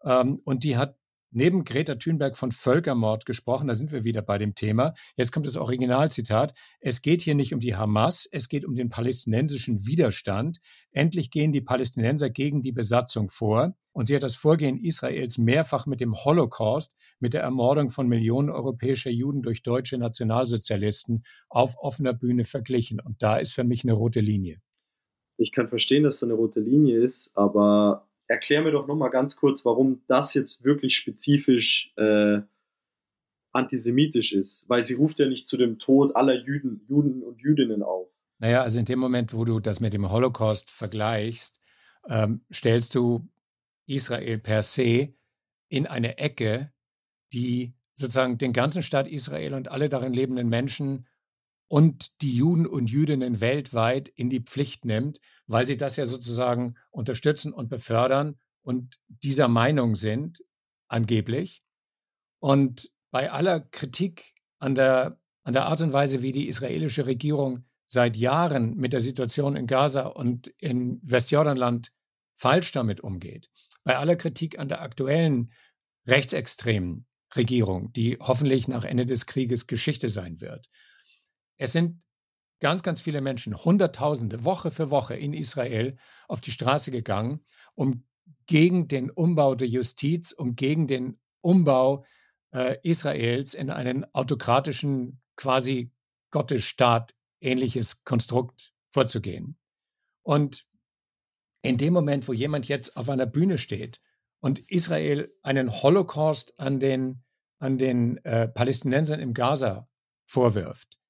ähm, 0.04 0.40
und 0.44 0.64
die 0.64 0.76
hat 0.76 0.98
neben 1.32 1.64
Greta 1.64 1.96
Thunberg 1.96 2.36
von 2.36 2.52
Völkermord 2.52 3.26
gesprochen. 3.26 3.68
Da 3.68 3.74
sind 3.74 3.92
wir 3.92 4.04
wieder 4.04 4.22
bei 4.22 4.38
dem 4.38 4.54
Thema. 4.54 4.94
Jetzt 5.16 5.32
kommt 5.32 5.46
das 5.46 5.56
Originalzitat. 5.56 6.54
Es 6.80 7.02
geht 7.02 7.22
hier 7.22 7.34
nicht 7.34 7.52
um 7.54 7.60
die 7.60 7.74
Hamas, 7.74 8.28
es 8.30 8.48
geht 8.48 8.64
um 8.64 8.74
den 8.74 8.88
palästinensischen 8.88 9.86
Widerstand. 9.86 10.60
Endlich 10.92 11.30
gehen 11.30 11.52
die 11.52 11.60
Palästinenser 11.60 12.30
gegen 12.30 12.62
die 12.62 12.72
Besatzung 12.72 13.28
vor. 13.28 13.74
Und 13.92 14.06
sie 14.06 14.14
hat 14.14 14.22
das 14.22 14.36
Vorgehen 14.36 14.78
Israels 14.78 15.36
mehrfach 15.36 15.86
mit 15.86 16.00
dem 16.00 16.14
Holocaust, 16.14 16.96
mit 17.20 17.34
der 17.34 17.42
Ermordung 17.42 17.90
von 17.90 18.08
Millionen 18.08 18.48
europäischer 18.48 19.10
Juden 19.10 19.42
durch 19.42 19.62
deutsche 19.62 19.98
Nationalsozialisten 19.98 21.24
auf 21.48 21.76
offener 21.78 22.14
Bühne 22.14 22.44
verglichen. 22.44 23.00
Und 23.00 23.22
da 23.22 23.36
ist 23.36 23.52
für 23.52 23.64
mich 23.64 23.84
eine 23.84 23.92
rote 23.92 24.20
Linie. 24.20 24.60
Ich 25.36 25.52
kann 25.52 25.68
verstehen, 25.68 26.04
dass 26.04 26.20
da 26.20 26.26
eine 26.26 26.34
rote 26.34 26.60
Linie 26.60 27.02
ist, 27.02 27.32
aber 27.34 28.08
erklär 28.28 28.62
mir 28.62 28.70
doch 28.70 28.86
nochmal 28.86 29.10
ganz 29.10 29.36
kurz, 29.36 29.64
warum 29.64 30.02
das 30.06 30.34
jetzt 30.34 30.64
wirklich 30.64 30.96
spezifisch 30.96 31.92
äh, 31.96 32.40
antisemitisch 33.52 34.32
ist. 34.32 34.68
Weil 34.68 34.82
sie 34.84 34.94
ruft 34.94 35.18
ja 35.18 35.26
nicht 35.26 35.46
zu 35.46 35.56
dem 35.56 35.78
Tod 35.78 36.16
aller 36.16 36.34
Juden, 36.34 36.84
Juden 36.88 37.22
und 37.22 37.40
Jüdinnen 37.40 37.82
auf. 37.82 38.08
Naja, 38.38 38.62
also 38.62 38.78
in 38.78 38.86
dem 38.86 38.98
Moment, 38.98 39.34
wo 39.34 39.44
du 39.44 39.60
das 39.60 39.80
mit 39.80 39.92
dem 39.92 40.10
Holocaust 40.10 40.70
vergleichst, 40.70 41.60
ähm, 42.08 42.44
stellst 42.52 42.94
du 42.94 43.28
Israel 43.86 44.38
per 44.38 44.62
se 44.62 45.14
in 45.68 45.86
eine 45.86 46.18
Ecke, 46.18 46.72
die 47.32 47.74
sozusagen 47.94 48.38
den 48.38 48.52
ganzen 48.52 48.82
Staat 48.82 49.06
Israel 49.06 49.54
und 49.54 49.68
alle 49.68 49.88
darin 49.88 50.12
lebenden 50.12 50.48
Menschen 50.48 51.06
und 51.72 52.20
die 52.20 52.36
Juden 52.36 52.66
und 52.66 52.90
Jüdinnen 52.90 53.40
weltweit 53.40 54.06
in 54.10 54.28
die 54.28 54.40
Pflicht 54.40 54.84
nimmt, 54.84 55.20
weil 55.46 55.66
sie 55.66 55.78
das 55.78 55.96
ja 55.96 56.04
sozusagen 56.04 56.74
unterstützen 56.90 57.50
und 57.50 57.70
befördern 57.70 58.38
und 58.60 58.98
dieser 59.08 59.48
Meinung 59.48 59.96
sind, 59.96 60.44
angeblich. 60.88 61.64
Und 62.40 62.92
bei 63.10 63.30
aller 63.30 63.60
Kritik 63.60 64.34
an 64.58 64.74
der, 64.74 65.18
an 65.44 65.54
der 65.54 65.64
Art 65.64 65.80
und 65.80 65.94
Weise, 65.94 66.20
wie 66.20 66.32
die 66.32 66.46
israelische 66.46 67.06
Regierung 67.06 67.64
seit 67.86 68.18
Jahren 68.18 68.76
mit 68.76 68.92
der 68.92 69.00
Situation 69.00 69.56
in 69.56 69.66
Gaza 69.66 70.02
und 70.02 70.48
in 70.58 71.00
Westjordanland 71.02 71.90
falsch 72.34 72.72
damit 72.72 73.00
umgeht, 73.00 73.48
bei 73.82 73.96
aller 73.96 74.16
Kritik 74.16 74.58
an 74.58 74.68
der 74.68 74.82
aktuellen 74.82 75.50
rechtsextremen 76.06 77.06
Regierung, 77.34 77.94
die 77.94 78.18
hoffentlich 78.20 78.68
nach 78.68 78.84
Ende 78.84 79.06
des 79.06 79.24
Krieges 79.24 79.66
Geschichte 79.66 80.10
sein 80.10 80.42
wird, 80.42 80.68
es 81.62 81.70
sind 81.70 82.02
ganz, 82.58 82.82
ganz 82.82 83.00
viele 83.00 83.20
Menschen, 83.20 83.56
Hunderttausende, 83.56 84.44
Woche 84.44 84.72
für 84.72 84.90
Woche 84.90 85.14
in 85.14 85.32
Israel 85.32 85.96
auf 86.26 86.40
die 86.40 86.50
Straße 86.50 86.90
gegangen, 86.90 87.44
um 87.74 88.04
gegen 88.46 88.88
den 88.88 89.10
Umbau 89.10 89.54
der 89.54 89.68
Justiz, 89.68 90.32
um 90.32 90.56
gegen 90.56 90.88
den 90.88 91.20
Umbau 91.40 92.04
äh, 92.52 92.78
Israels 92.82 93.54
in 93.54 93.70
einen 93.70 94.04
autokratischen, 94.12 95.22
quasi 95.36 95.92
Gottesstaat 96.32 97.14
ähnliches 97.40 98.02
Konstrukt 98.02 98.72
vorzugehen. 98.90 99.56
Und 100.22 100.66
in 101.62 101.78
dem 101.78 101.92
Moment, 101.92 102.26
wo 102.26 102.32
jemand 102.32 102.66
jetzt 102.66 102.96
auf 102.96 103.08
einer 103.08 103.26
Bühne 103.26 103.58
steht 103.58 104.00
und 104.40 104.58
Israel 104.68 105.32
einen 105.44 105.70
Holocaust 105.82 106.58
an 106.58 106.80
den, 106.80 107.22
an 107.60 107.78
den 107.78 108.16
äh, 108.24 108.48
Palästinensern 108.48 109.20
im 109.20 109.32
Gaza 109.32 109.88
vorwirft, 110.26 111.01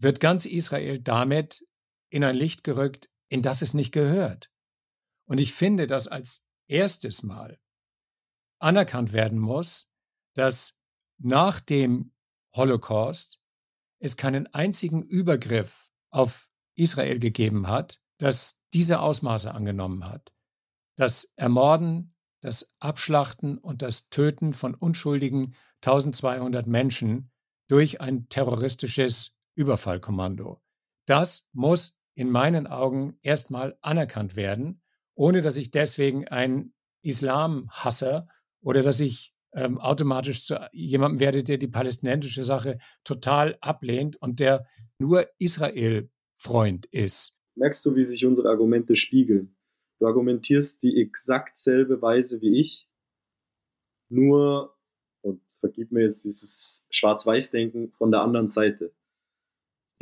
wird 0.00 0.20
ganz 0.20 0.46
Israel 0.46 0.98
damit 0.98 1.64
in 2.10 2.24
ein 2.24 2.36
Licht 2.36 2.64
gerückt, 2.64 3.10
in 3.28 3.42
das 3.42 3.62
es 3.62 3.74
nicht 3.74 3.92
gehört. 3.92 4.50
Und 5.26 5.38
ich 5.38 5.54
finde, 5.54 5.86
dass 5.86 6.08
als 6.08 6.46
erstes 6.66 7.22
Mal 7.22 7.58
anerkannt 8.58 9.12
werden 9.12 9.38
muss, 9.38 9.92
dass 10.34 10.78
nach 11.18 11.60
dem 11.60 12.12
Holocaust 12.54 13.40
es 14.00 14.16
keinen 14.16 14.46
einzigen 14.54 15.02
Übergriff 15.02 15.90
auf 16.10 16.50
Israel 16.74 17.18
gegeben 17.18 17.68
hat, 17.68 18.00
das 18.18 18.60
diese 18.72 19.00
Ausmaße 19.00 19.52
angenommen 19.52 20.06
hat. 20.08 20.32
Das 20.96 21.32
Ermorden, 21.36 22.14
das 22.40 22.72
Abschlachten 22.78 23.58
und 23.58 23.82
das 23.82 24.08
Töten 24.08 24.54
von 24.54 24.74
unschuldigen 24.74 25.54
1200 25.84 26.66
Menschen 26.66 27.30
durch 27.68 28.00
ein 28.00 28.28
terroristisches 28.28 29.36
Überfallkommando. 29.54 30.60
Das 31.06 31.48
muss 31.52 31.98
in 32.14 32.30
meinen 32.30 32.66
Augen 32.66 33.18
erstmal 33.22 33.76
anerkannt 33.80 34.36
werden, 34.36 34.82
ohne 35.14 35.42
dass 35.42 35.56
ich 35.56 35.70
deswegen 35.70 36.28
ein 36.28 36.72
Islamhasser 37.02 38.28
oder 38.60 38.82
dass 38.82 39.00
ich 39.00 39.34
ähm, 39.52 39.78
automatisch 39.78 40.44
zu 40.44 40.60
jemandem 40.72 41.20
werde, 41.20 41.44
der 41.44 41.58
die 41.58 41.68
palästinensische 41.68 42.44
Sache 42.44 42.78
total 43.04 43.56
ablehnt 43.60 44.16
und 44.16 44.40
der 44.40 44.66
nur 44.98 45.26
Israel-Freund 45.38 46.86
ist. 46.86 47.38
Merkst 47.56 47.84
du, 47.84 47.96
wie 47.96 48.04
sich 48.04 48.24
unsere 48.24 48.48
Argumente 48.48 48.96
spiegeln? 48.96 49.56
Du 49.98 50.06
argumentierst 50.06 50.82
die 50.82 51.00
exakt 51.00 51.56
selbe 51.56 52.00
Weise 52.00 52.40
wie 52.40 52.60
ich, 52.60 52.88
nur, 54.10 54.76
und 55.22 55.40
vergib 55.60 55.92
mir 55.92 56.02
jetzt 56.04 56.24
dieses 56.24 56.84
Schwarz-Weiß-Denken 56.90 57.92
von 57.92 58.10
der 58.10 58.22
anderen 58.22 58.48
Seite. 58.48 58.92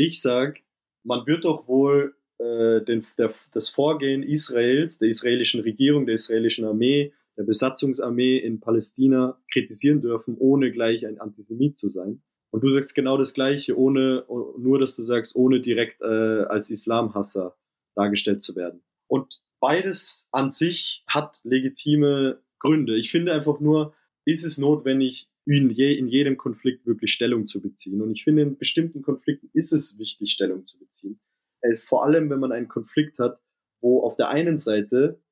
Ich 0.00 0.22
sage, 0.22 0.60
man 1.04 1.26
wird 1.26 1.44
doch 1.44 1.66
wohl 1.66 2.14
äh, 2.38 2.80
den, 2.84 3.04
der, 3.18 3.34
das 3.52 3.68
Vorgehen 3.68 4.22
Israels, 4.22 4.98
der 4.98 5.08
israelischen 5.08 5.60
Regierung, 5.60 6.06
der 6.06 6.14
israelischen 6.14 6.64
Armee, 6.64 7.12
der 7.36 7.42
Besatzungsarmee 7.42 8.38
in 8.38 8.60
Palästina 8.60 9.40
kritisieren 9.52 10.00
dürfen, 10.00 10.36
ohne 10.38 10.70
gleich 10.70 11.04
ein 11.04 11.20
Antisemit 11.20 11.76
zu 11.76 11.88
sein. 11.88 12.22
Und 12.50 12.62
du 12.62 12.70
sagst 12.70 12.94
genau 12.94 13.18
das 13.18 13.34
Gleiche, 13.34 13.76
ohne 13.76 14.24
nur, 14.56 14.78
dass 14.78 14.94
du 14.94 15.02
sagst, 15.02 15.34
ohne 15.34 15.60
direkt 15.60 16.00
äh, 16.00 16.04
als 16.04 16.70
Islamhasser 16.70 17.56
dargestellt 17.96 18.42
zu 18.42 18.54
werden. 18.54 18.82
Und 19.08 19.40
beides 19.60 20.28
an 20.30 20.50
sich 20.50 21.02
hat 21.08 21.40
legitime 21.42 22.40
Gründe. 22.60 22.96
Ich 22.96 23.10
finde 23.10 23.32
einfach 23.32 23.58
nur, 23.58 23.94
ist 24.24 24.44
es 24.44 24.58
notwendig, 24.58 25.28
in, 25.48 25.70
je, 25.70 25.94
in 25.94 26.08
jedem 26.08 26.36
Konflikt 26.36 26.86
wirklich 26.86 27.12
Stellung 27.12 27.46
zu 27.46 27.62
beziehen. 27.62 28.02
Und 28.02 28.10
ich 28.10 28.24
finde, 28.24 28.42
in 28.42 28.58
bestimmten 28.58 29.02
Konflikten 29.02 29.48
ist 29.54 29.72
es 29.72 29.98
wichtig, 29.98 30.32
Stellung 30.32 30.66
zu 30.66 30.78
beziehen. 30.78 31.18
Äh, 31.62 31.76
vor 31.76 32.04
allem, 32.04 32.28
wenn 32.28 32.40
man 32.40 32.52
einen 32.52 32.68
Konflikt 32.68 33.18
hat, 33.18 33.40
wo 33.80 34.02
auf 34.02 34.16
der 34.16 34.28
einen 34.28 34.58
Seite 34.58 35.22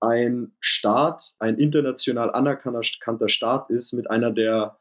ein 0.00 0.52
Staat, 0.60 1.34
ein 1.38 1.58
international 1.58 2.30
anerkannter 2.30 3.28
Staat 3.28 3.70
ist 3.70 3.92
mit 3.94 4.10
einer 4.10 4.30
der 4.32 4.78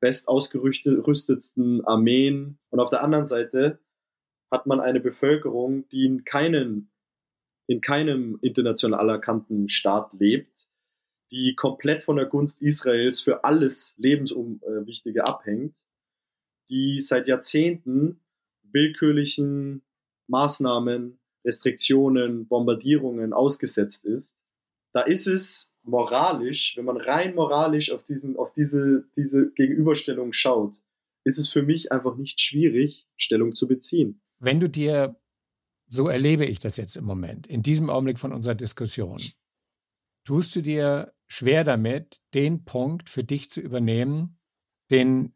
best 0.00 0.28
ausgerüstetsten 0.28 1.84
Armeen 1.84 2.58
und 2.70 2.78
auf 2.78 2.90
der 2.90 3.02
anderen 3.02 3.26
Seite 3.26 3.80
hat 4.50 4.66
man 4.66 4.80
eine 4.80 5.00
Bevölkerung, 5.00 5.88
die 5.88 6.04
in 6.04 6.24
keinen 6.24 6.90
in 7.66 7.80
keinem 7.80 8.38
international 8.42 8.98
anerkannten 8.98 9.68
Staat 9.68 10.12
lebt, 10.12 10.68
die 11.30 11.54
komplett 11.54 12.04
von 12.04 12.16
der 12.16 12.26
Gunst 12.26 12.60
Israels 12.60 13.20
für 13.20 13.44
alles 13.44 13.94
Lebenswichtige 13.98 15.26
abhängt, 15.26 15.84
die 16.68 17.00
seit 17.00 17.28
Jahrzehnten 17.28 18.20
willkürlichen 18.62 19.82
Maßnahmen, 20.28 21.18
Restriktionen, 21.44 22.46
Bombardierungen 22.46 23.32
ausgesetzt 23.32 24.04
ist 24.04 24.36
da 24.92 25.02
ist 25.02 25.26
es 25.26 25.74
moralisch, 25.82 26.76
wenn 26.76 26.84
man 26.84 26.96
rein 26.96 27.34
moralisch 27.34 27.90
auf, 27.90 28.04
diesen, 28.04 28.36
auf 28.36 28.52
diese, 28.52 29.04
diese 29.16 29.50
Gegenüberstellung 29.52 30.32
schaut, 30.32 30.74
ist 31.24 31.38
es 31.38 31.50
für 31.50 31.62
mich 31.62 31.92
einfach 31.92 32.16
nicht 32.16 32.40
schwierig, 32.40 33.06
Stellung 33.16 33.54
zu 33.54 33.68
beziehen. 33.68 34.20
Wenn 34.38 34.60
du 34.60 34.68
dir, 34.68 35.16
so 35.86 36.08
erlebe 36.08 36.44
ich 36.44 36.58
das 36.58 36.76
jetzt 36.76 36.96
im 36.96 37.04
Moment, 37.04 37.46
in 37.46 37.62
diesem 37.62 37.90
Augenblick 37.90 38.18
von 38.18 38.32
unserer 38.32 38.54
Diskussion, 38.54 39.20
tust 40.24 40.54
du 40.54 40.62
dir 40.62 41.12
schwer 41.26 41.64
damit, 41.64 42.20
den 42.34 42.64
Punkt 42.64 43.08
für 43.08 43.24
dich 43.24 43.50
zu 43.50 43.60
übernehmen, 43.60 44.38
den 44.90 45.34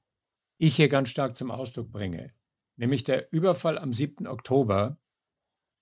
ich 0.58 0.76
hier 0.76 0.88
ganz 0.88 1.08
stark 1.08 1.36
zum 1.36 1.50
Ausdruck 1.50 1.90
bringe. 1.90 2.32
Nämlich 2.76 3.04
der 3.04 3.32
Überfall 3.32 3.78
am 3.78 3.92
7. 3.92 4.26
Oktober 4.26 4.98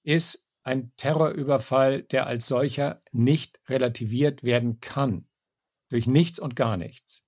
ist 0.04 0.48
ein 0.62 0.92
Terrorüberfall, 0.96 2.02
der 2.02 2.26
als 2.26 2.46
solcher 2.46 3.02
nicht 3.12 3.60
relativiert 3.68 4.42
werden 4.42 4.80
kann. 4.80 5.28
Durch 5.88 6.06
nichts 6.06 6.38
und 6.38 6.56
gar 6.56 6.76
nichts. 6.76 7.24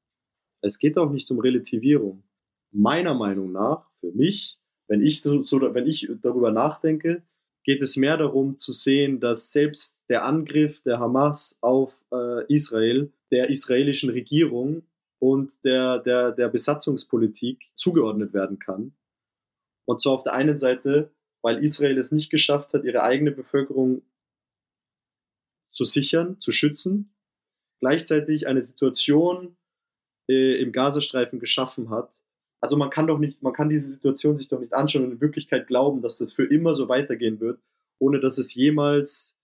Es 0.61 0.79
geht 0.79 0.97
auch 0.97 1.11
nicht 1.11 1.31
um 1.31 1.39
Relativierung. 1.39 2.25
Meiner 2.71 3.15
Meinung 3.15 3.53
nach, 3.53 3.91
für 4.01 4.13
mich, 4.13 4.59
wenn 4.89 5.03
ich, 5.03 5.23
so, 5.23 5.43
wenn 5.43 5.87
ich 5.87 6.09
darüber 6.23 6.51
nachdenke, 6.51 7.23
geht 7.65 7.83
es 7.83 7.97
mehr 7.97 8.17
darum 8.17 8.59
zu 8.59 8.73
sehen, 8.73 9.21
dass 9.21 9.53
selbst 9.53 10.01
der 10.09 10.25
Angriff 10.25 10.81
der 10.83 10.99
Hamas 10.99 11.59
auf 11.61 11.93
äh, 12.13 12.53
Israel 12.53 13.13
der 13.31 13.51
israelischen 13.51 14.11
Regierung 14.11 14.83
und 15.19 15.65
der, 15.65 15.99
der, 15.99 16.33
der 16.33 16.49
Besatzungspolitik 16.49 17.71
zugeordnet 17.75 18.33
werden 18.35 18.59
kann. 18.59 18.95
Und 19.87 20.03
zwar 20.03 20.13
auf 20.13 20.25
der 20.25 20.35
einen 20.35 20.57
Seite 20.57 21.11
weil 21.45 21.63
Israel 21.63 21.99
es 21.99 22.11
nicht 22.11 22.31
geschafft 22.31 22.73
hat, 22.73 22.85
ihre 22.85 23.03
eigene 23.03 23.31
Bevölkerung 23.31 24.01
zu 25.71 25.85
sichern, 25.85 26.41
zu 26.41 26.53
schützen, 26.53 27.15
gleichzeitig 27.81 28.47
eine 28.47 28.63
Situation 28.63 29.55
äh, 30.27 30.59
im 30.63 30.73
Gazastreifen 30.73 31.41
geschaffen 31.41 31.91
hat. 31.91 32.24
Also 32.65 32.79
man 32.79 32.89
kann 32.89 33.07
doch 33.07 33.19
nicht, 33.19 33.43
man 33.43 33.53
kann 33.53 33.69
diese 33.69 33.91
Situation 33.91 34.39
sich 34.39 34.49
doch 34.49 34.59
nicht 34.59 34.73
anschauen 34.73 35.05
und 35.05 35.13
in 35.13 35.21
Wirklichkeit 35.21 35.67
glauben, 35.67 36.01
dass 36.01 36.17
das 36.17 36.33
für 36.33 36.47
immer 36.47 36.75
so 36.75 36.89
weitergehen 36.89 37.39
wird, 37.39 37.61
ohne 37.99 38.21
dass 38.21 38.39
es 38.39 38.55
jemals 38.55 39.37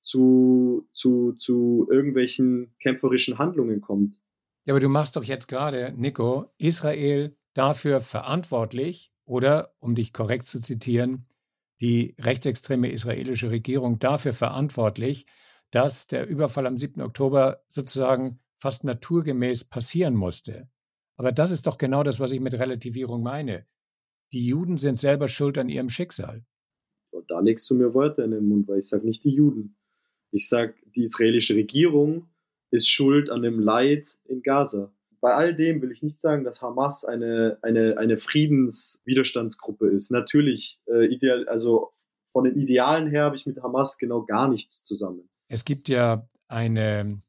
zu, 0.00 0.88
zu, 0.92 1.32
zu 1.32 1.88
irgendwelchen 1.90 2.72
kämpferischen 2.78 3.38
Handlungen 3.38 3.80
kommt. 3.80 4.14
Ja, 4.64 4.74
aber 4.74 4.80
du 4.80 4.88
machst 4.88 5.16
doch 5.16 5.24
jetzt 5.24 5.48
gerade, 5.48 5.92
Nico, 5.96 6.52
Israel 6.56 7.36
dafür 7.52 8.00
verantwortlich, 8.00 9.12
oder, 9.24 9.74
um 9.80 9.96
dich 9.96 10.12
korrekt 10.12 10.46
zu 10.46 10.60
zitieren, 10.60 11.26
die 11.80 12.14
rechtsextreme 12.20 12.92
israelische 12.92 13.50
Regierung 13.50 13.98
dafür 13.98 14.32
verantwortlich, 14.32 15.26
dass 15.72 16.06
der 16.06 16.28
Überfall 16.28 16.68
am 16.68 16.78
7. 16.78 17.02
Oktober 17.02 17.64
sozusagen 17.66 18.38
fast 18.56 18.84
naturgemäß 18.84 19.64
passieren 19.64 20.14
musste. 20.14 20.68
Aber 21.16 21.32
das 21.32 21.50
ist 21.50 21.66
doch 21.66 21.78
genau 21.78 22.02
das, 22.02 22.20
was 22.20 22.32
ich 22.32 22.40
mit 22.40 22.54
Relativierung 22.54 23.22
meine. 23.22 23.66
Die 24.32 24.46
Juden 24.46 24.76
sind 24.76 24.98
selber 24.98 25.28
schuld 25.28 25.58
an 25.58 25.68
ihrem 25.68 25.88
Schicksal. 25.88 26.44
Da 27.28 27.40
legst 27.40 27.68
du 27.70 27.74
mir 27.74 27.94
Worte 27.94 28.22
in 28.22 28.32
den 28.32 28.48
Mund, 28.48 28.68
weil 28.68 28.80
ich 28.80 28.88
sage 28.88 29.06
nicht 29.06 29.24
die 29.24 29.30
Juden. 29.30 29.76
Ich 30.30 30.48
sage, 30.48 30.74
die 30.94 31.04
israelische 31.04 31.54
Regierung 31.54 32.28
ist 32.70 32.88
schuld 32.88 33.30
an 33.30 33.42
dem 33.42 33.58
Leid 33.58 34.18
in 34.26 34.42
Gaza 34.42 34.92
bei 35.26 35.34
all 35.34 35.54
dem 35.54 35.82
will 35.82 35.90
ich 35.90 36.04
nicht 36.04 36.20
sagen, 36.20 36.44
dass 36.44 36.62
Hamas 36.62 37.04
eine, 37.04 37.58
eine, 37.62 37.98
eine 37.98 38.16
Friedenswiderstandsgruppe 38.16 39.88
ist. 39.88 40.12
Natürlich, 40.12 40.80
äh, 40.86 41.06
ideal, 41.06 41.48
also 41.48 41.90
von 42.30 42.44
den 42.44 42.56
Idealen 42.56 43.08
her 43.08 43.24
habe 43.24 43.34
ich 43.34 43.44
mit 43.44 43.60
Hamas 43.60 43.98
genau 43.98 44.24
gar 44.24 44.48
nichts 44.48 44.84
zusammen. 44.84 45.28
Es 45.48 45.64
gibt 45.64 45.88
ja 45.88 46.28
eine, 46.46 47.22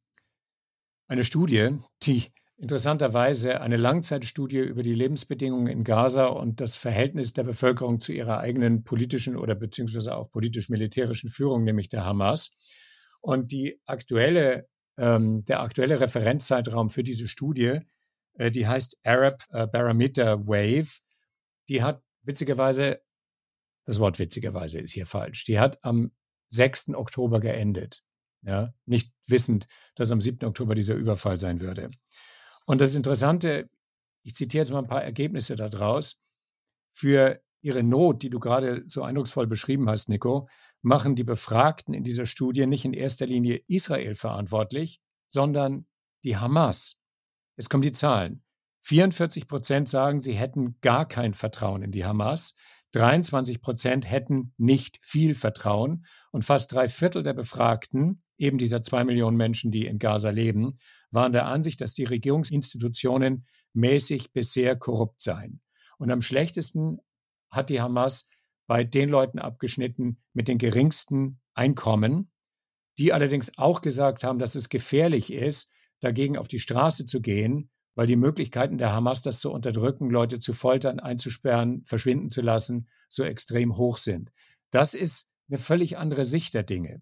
eine 1.08 1.24
Studie, 1.24 1.70
die 2.04 2.26
interessanterweise 2.58 3.62
eine 3.62 3.78
Langzeitstudie 3.78 4.60
über 4.60 4.84
die 4.84 4.94
Lebensbedingungen 4.94 5.68
in 5.68 5.84
Gaza 5.84 6.26
und 6.26 6.60
das 6.60 6.76
Verhältnis 6.76 7.34
der 7.34 7.44
Bevölkerung 7.44 8.00
zu 8.00 8.12
ihrer 8.14 8.40
eigenen 8.40 8.84
politischen 8.84 9.38
oder 9.38 9.56
beziehungsweise 9.56 10.16
auch 10.16 10.32
politisch-militärischen 10.32 11.30
Führung, 11.30 11.64
nämlich 11.64 11.90
der 11.90 12.04
Hamas. 12.04 12.52
Und 13.22 13.52
die 13.52 13.80
aktuelle 13.86 14.68
ähm, 14.98 15.46
der 15.46 15.62
aktuelle 15.62 16.00
Referenzzeitraum 16.00 16.90
für 16.90 17.04
diese 17.04 17.28
Studie, 17.28 17.80
äh, 18.34 18.52
die 18.52 18.68
heißt 18.68 18.98
Arab 19.04 19.44
äh, 19.50 19.68
Barometer 19.68 20.46
Wave, 20.48 21.00
die 21.70 21.84
hat 21.84 22.02
witzigerweise, 22.24 23.02
das 23.86 24.00
Wort 24.00 24.20
witzigerweise 24.20 24.80
ist 24.80 24.92
hier 24.92 25.06
falsch, 25.06 25.46
die 25.46 25.60
hat 25.60 25.84
am 25.84 26.12
6. 26.50 26.90
Oktober 26.90 27.40
geendet. 27.40 28.04
Ja, 28.44 28.74
nicht 28.86 29.14
wissend, 29.26 29.68
dass 29.96 30.12
am 30.12 30.22
7. 30.22 30.46
Oktober 30.48 30.76
dieser 30.76 30.96
Überfall 30.96 31.38
sein 31.38 31.60
würde. 31.60 31.90
Und 32.68 32.82
das 32.82 32.96
Interessante, 32.96 33.70
ich 34.24 34.36
zitiere 34.36 34.64
jetzt 34.64 34.72
mal 34.72 34.80
ein 34.80 34.88
paar 34.88 35.04
Ergebnisse 35.04 35.56
daraus. 35.56 36.20
Für 36.92 37.42
ihre 37.62 37.82
Not, 37.82 38.24
die 38.24 38.30
du 38.30 38.40
gerade 38.40 38.84
so 38.88 39.04
eindrucksvoll 39.04 39.48
beschrieben 39.48 39.90
hast, 39.90 40.10
Nico, 40.10 40.50
machen 40.82 41.16
die 41.16 41.24
Befragten 41.24 41.94
in 41.94 42.04
dieser 42.04 42.26
Studie 42.26 42.68
nicht 42.68 42.84
in 42.84 42.94
erster 42.94 43.26
Linie 43.26 43.62
Israel 43.68 44.16
verantwortlich, 44.16 45.00
sondern 45.30 45.88
die 46.26 46.38
Hamas. 46.38 46.96
Jetzt 47.56 47.70
kommen 47.70 47.84
die 47.84 47.94
Zahlen. 47.94 48.44
44 48.82 49.48
Prozent 49.48 49.88
sagen, 49.88 50.20
sie 50.20 50.34
hätten 50.34 50.78
gar 50.82 51.08
kein 51.08 51.34
Vertrauen 51.34 51.84
in 51.84 51.92
die 51.92 52.06
Hamas. 52.06 52.56
23 52.92 53.62
Prozent 53.62 54.10
hätten 54.10 54.54
nicht 54.58 55.00
viel 55.02 55.36
Vertrauen. 55.36 56.06
Und 56.32 56.44
fast 56.44 56.72
drei 56.72 56.90
Viertel 56.90 57.24
der 57.24 57.34
Befragten, 57.34 58.24
eben 58.38 58.58
dieser 58.58 58.84
zwei 58.84 59.04
Millionen 59.04 59.38
Menschen, 59.38 59.72
die 59.72 59.86
in 59.86 60.00
Gaza 60.00 60.30
leben, 60.30 60.80
waren 61.12 61.32
der 61.32 61.46
Ansicht, 61.46 61.82
dass 61.82 61.94
die 61.94 62.04
Regierungsinstitutionen 62.04 63.46
mäßig 63.74 64.34
bis 64.34 64.54
sehr 64.54 64.76
korrupt 64.76 65.22
seien. 65.22 65.62
Und 65.98 66.12
am 66.12 66.22
schlechtesten 66.22 67.00
hat 67.50 67.70
die 67.70 67.82
Hamas 67.82 68.30
bei 68.68 68.84
den 68.84 69.10
Leuten 69.10 69.40
abgeschnitten 69.40 70.22
mit 70.34 70.48
den 70.48 70.58
geringsten 70.58 71.40
Einkommen, 71.54 72.32
die 72.98 73.14
allerdings 73.14 73.58
auch 73.58 73.82
gesagt 73.82 74.24
haben, 74.24 74.40
dass 74.40 74.56
es 74.56 74.70
gefährlich 74.70 75.32
ist, 75.32 75.72
dagegen 76.00 76.38
auf 76.38 76.48
die 76.48 76.60
Straße 76.60 77.06
zu 77.06 77.22
gehen, 77.22 77.70
weil 77.96 78.08
die 78.08 78.16
Möglichkeiten 78.16 78.78
der 78.78 78.92
Hamas, 78.92 79.22
das 79.24 79.40
zu 79.40 79.52
unterdrücken, 79.52 80.10
Leute 80.10 80.40
zu 80.40 80.54
foltern, 80.54 81.00
einzusperren, 81.00 81.84
verschwinden 81.84 82.30
zu 82.30 82.42
lassen, 82.42 82.90
so 83.10 83.24
extrem 83.24 83.78
hoch 83.78 83.98
sind. 83.98 84.32
Das 84.70 84.94
ist 84.94 85.32
eine 85.50 85.58
völlig 85.58 85.98
andere 85.98 86.26
Sicht 86.26 86.54
der 86.54 86.64
Dinge. 86.64 87.02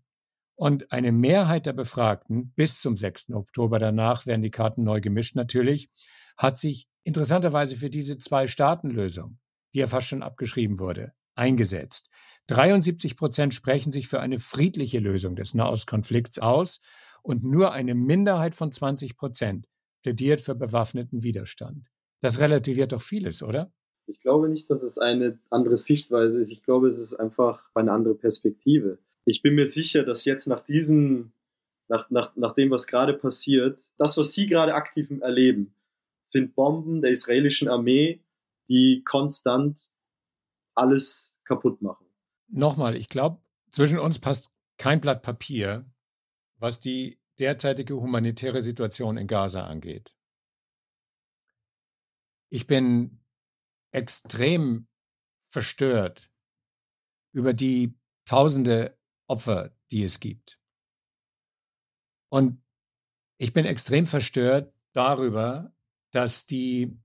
Und 0.55 0.91
eine 0.91 1.11
Mehrheit 1.11 1.65
der 1.65 1.73
Befragten 1.73 2.53
bis 2.55 2.79
zum 2.79 2.95
6. 2.95 3.31
Oktober, 3.31 3.77
danach 3.77 4.25
werden 4.25 4.41
die 4.41 4.51
Karten 4.51 4.83
neu 4.83 5.01
gemischt 5.01 5.35
natürlich, 5.35 5.89
hat 6.37 6.57
sich 6.57 6.87
interessanterweise 7.03 7.75
für 7.75 7.89
diese 7.89 8.17
Zwei-Staaten-Lösung, 8.17 9.37
die 9.73 9.79
ja 9.79 9.87
fast 9.87 10.07
schon 10.07 10.23
abgeschrieben 10.23 10.79
wurde, 10.79 11.13
eingesetzt. 11.35 12.09
73 12.47 13.17
Prozent 13.17 13.53
sprechen 13.53 13.91
sich 13.91 14.07
für 14.07 14.19
eine 14.19 14.39
friedliche 14.39 14.99
Lösung 14.99 15.35
des 15.35 15.53
Nahostkonflikts 15.53 16.39
aus 16.39 16.79
und 17.21 17.43
nur 17.43 17.71
eine 17.71 17.95
Minderheit 17.95 18.55
von 18.55 18.71
20 18.71 19.17
Prozent 19.17 19.67
plädiert 20.03 20.41
für 20.41 20.55
bewaffneten 20.55 21.23
Widerstand. 21.23 21.87
Das 22.21 22.39
relativiert 22.39 22.91
doch 22.91 23.01
vieles, 23.01 23.43
oder? 23.43 23.73
Ich 24.07 24.21
glaube 24.21 24.49
nicht, 24.49 24.69
dass 24.69 24.83
es 24.83 24.99
eine 24.99 25.39
andere 25.49 25.77
Sichtweise 25.77 26.39
ist. 26.39 26.51
Ich 26.51 26.63
glaube, 26.63 26.87
es 26.87 26.99
ist 26.99 27.15
einfach 27.15 27.63
eine 27.73 27.91
andere 27.91 28.13
Perspektive. 28.13 28.99
Ich 29.25 29.41
bin 29.41 29.55
mir 29.55 29.67
sicher, 29.67 30.03
dass 30.03 30.25
jetzt 30.25 30.45
nach 30.45 30.63
diesen, 30.63 31.33
nach, 31.87 32.09
nach, 32.11 32.35
nach 32.35 32.53
dem, 32.53 32.69
was 32.69 32.87
gerade 32.87 33.13
passiert, 33.13 33.81
das, 33.97 34.17
was 34.17 34.33
Sie 34.33 34.47
gerade 34.47 34.75
aktiv 34.75 35.09
erleben, 35.21 35.75
sind 36.23 36.55
Bomben 36.55 37.01
der 37.01 37.11
israelischen 37.11 37.67
Armee, 37.67 38.23
die 38.69 39.03
konstant 39.03 39.89
alles 40.75 41.37
kaputt 41.43 41.81
machen. 41.81 42.05
Nochmal, 42.47 42.95
ich 42.95 43.09
glaube, 43.09 43.41
zwischen 43.71 43.99
uns 43.99 44.19
passt 44.19 44.51
kein 44.77 45.01
Blatt 45.01 45.23
Papier, 45.23 45.85
was 46.57 46.79
die 46.79 47.19
derzeitige 47.39 47.95
humanitäre 47.95 48.61
Situation 48.61 49.17
in 49.17 49.27
Gaza 49.27 49.65
angeht. 49.65 50.15
Ich 52.49 52.67
bin 52.67 53.19
extrem 53.91 54.87
verstört 55.39 56.31
über 57.31 57.53
die 57.53 57.97
tausende 58.25 58.97
Opfer, 59.27 59.71
die 59.91 60.03
es 60.03 60.19
gibt. 60.19 60.59
Und 62.29 62.61
ich 63.37 63.53
bin 63.53 63.65
extrem 63.65 64.07
verstört 64.07 64.73
darüber, 64.93 65.73
dass 66.11 66.45
die, 66.45 66.97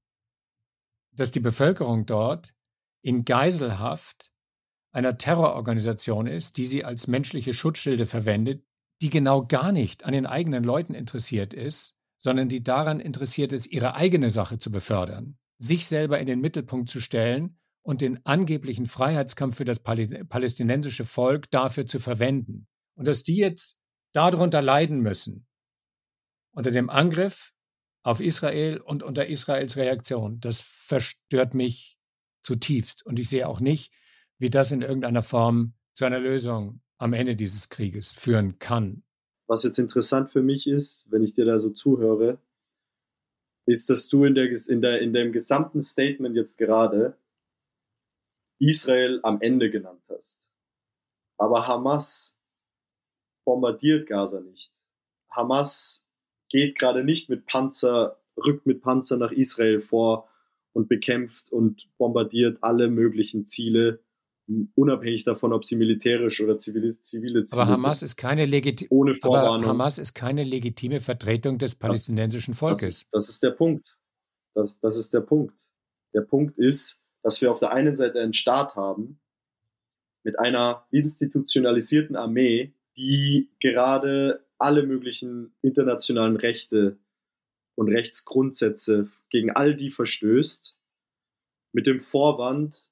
dass 1.13 1.31
die 1.31 1.41
Bevölkerung 1.41 2.07
dort 2.07 2.55
in 3.03 3.25
Geiselhaft 3.25 4.33
einer 4.93 5.19
Terrororganisation 5.19 6.27
ist, 6.27 6.57
die 6.57 6.67
sie 6.67 6.85
als 6.85 7.07
menschliche 7.07 7.55
Schutzschilde 7.55 8.07
verwendet, 8.07 8.65
die 9.03 9.11
genau 9.11 9.47
gar 9.47 9.73
nicht 9.73 10.05
an 10.05 10.13
den 10.13 10.27
eigenen 10.27 10.65
Leuten 10.65 10.95
interessiert 10.95 11.55
ist, 11.55 11.97
sondern 12.19 12.49
die 12.49 12.63
daran 12.63 13.01
interessiert 13.01 13.53
ist, 13.53 13.67
ihre 13.67 13.95
eigene 13.95 14.31
Sache 14.31 14.59
zu 14.59 14.71
befördern, 14.71 15.39
sich 15.59 15.87
selber 15.87 16.19
in 16.19 16.27
den 16.27 16.41
Mittelpunkt 16.41 16.91
zu 16.91 17.01
stellen 17.01 17.60
und 17.83 18.01
den 18.01 18.25
angeblichen 18.25 18.87
Freiheitskampf 18.87 19.57
für 19.57 19.65
das 19.65 19.81
palästinensische 19.81 21.05
Volk 21.05 21.51
dafür 21.51 21.87
zu 21.87 21.99
verwenden. 21.99 22.69
Und 22.95 23.09
dass 23.09 23.23
die 23.23 23.37
jetzt 23.37 23.79
darunter 24.13 24.61
leiden 24.61 25.01
müssen, 25.01 25.47
unter 26.53 26.71
dem 26.71 26.91
Angriff 26.91 27.53
auf 28.03 28.21
Israel 28.21 28.79
und 28.79 29.03
unter 29.03 29.27
Israels 29.27 29.77
Reaktion, 29.77 30.41
das 30.41 30.61
verstört 30.61 31.55
mich 31.55 31.99
zutiefst. 32.43 33.05
Und 33.05 33.19
ich 33.19 33.29
sehe 33.29 33.49
auch 33.49 33.61
nicht, 33.61 33.93
wie 34.39 34.51
das 34.51 34.73
in 34.73 34.83
irgendeiner 34.83 35.23
Form 35.23 35.75
zu 35.93 36.05
einer 36.05 36.19
Lösung 36.19 36.81
am 36.99 37.13
Ende 37.13 37.37
dieses 37.37 37.69
Krieges 37.69 38.13
führen 38.13 38.59
kann. 38.59 39.05
Was 39.47 39.65
jetzt 39.65 39.79
interessant 39.79 40.31
für 40.31 40.43
mich 40.43 40.67
ist, 40.67 41.07
wenn 41.11 41.23
ich 41.23 41.35
dir 41.35 41.45
da 41.45 41.59
so 41.59 41.71
zuhöre, 41.71 42.39
ist, 43.67 43.91
dass 43.91 44.09
du 44.09 44.25
in, 44.25 44.35
der, 44.35 44.51
in, 44.69 44.81
der, 44.81 45.01
in 45.01 45.13
dem 45.13 45.33
gesamten 45.33 45.83
Statement 45.83 46.37
jetzt 46.37 46.59
gerade 46.59 47.17
Israel 48.61 49.21
am 49.23 49.41
Ende 49.41 49.71
genannt 49.71 50.03
hast. 50.09 50.47
Aber 51.39 51.67
Hamas 51.67 52.39
bombardiert 53.45 54.07
Gaza 54.07 54.41
nicht. 54.41 54.71
Hamas 55.31 56.07
geht 56.51 56.79
gerade 56.79 57.03
nicht 57.03 57.29
mit 57.29 57.47
Panzer, 57.47 58.21
rückt 58.37 58.67
mit 58.67 58.83
Panzer 58.83 59.17
nach 59.17 59.33
Israel 59.33 59.81
vor 59.81 60.29
und 60.73 60.89
bekämpft 60.89 61.51
und 61.51 61.89
bombardiert 61.97 62.59
alle 62.63 62.89
möglichen 62.89 63.47
Ziele 63.47 64.01
unabhängig 64.75 65.25
davon, 65.25 65.53
ob 65.53 65.65
sie 65.65 65.77
militärisch 65.77 66.41
oder 66.41 66.59
zivile, 66.59 66.91
zivile 67.01 67.45
Ziele 67.45 67.63
Aber 67.63 67.71
Hamas 67.71 68.01
sind. 68.01 68.07
ist 68.07 68.17
keine 68.17 68.45
ohne 68.91 69.15
Vorwarnung. 69.15 69.63
Aber 69.63 69.67
Hamas 69.67 69.99
ist 69.99 70.15
keine 70.15 70.43
legitime 70.43 71.01
Vertretung 71.01 71.59
des 71.59 71.77
palästinensischen 71.77 72.55
Volkes. 72.55 72.81
Das 72.81 72.89
ist, 72.89 73.09
das 73.13 73.29
ist 73.29 73.43
der 73.43 73.51
Punkt. 73.51 73.99
Das, 74.55 74.81
das 74.81 74.97
ist 74.97 75.15
der 75.15 75.21
Punkt. 75.21 75.55
Der 76.15 76.23
Punkt 76.23 76.59
ist, 76.59 77.00
dass 77.23 77.41
wir 77.41 77.51
auf 77.51 77.61
der 77.61 77.73
einen 77.73 77.95
Seite 77.95 78.21
einen 78.21 78.35
Staat 78.35 78.77
haben 78.77 79.21
mit 80.23 80.39
einer 80.39 80.87
institutionalisierten 80.91 82.17
Armee, 82.17 82.75
die 82.97 83.51
gerade 83.61 84.47
alle 84.59 84.85
möglichen 84.85 85.55
internationalen 85.63 86.37
Rechte 86.37 86.99
und 87.75 87.89
Rechtsgrundsätze 87.89 89.11
gegen 89.31 89.51
all 89.51 89.75
die 89.75 89.91
verstößt, 89.91 90.77
mit 91.73 91.87
dem 91.87 92.01
Vorwand, 92.01 92.91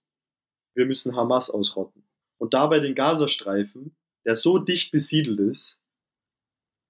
wir 0.74 0.86
müssen 0.86 1.16
Hamas 1.16 1.50
ausrotten. 1.50 2.04
Und 2.38 2.54
dabei 2.54 2.80
den 2.80 2.94
Gazastreifen, 2.94 3.96
der 4.24 4.34
so 4.34 4.58
dicht 4.58 4.92
besiedelt 4.92 5.40
ist, 5.40 5.80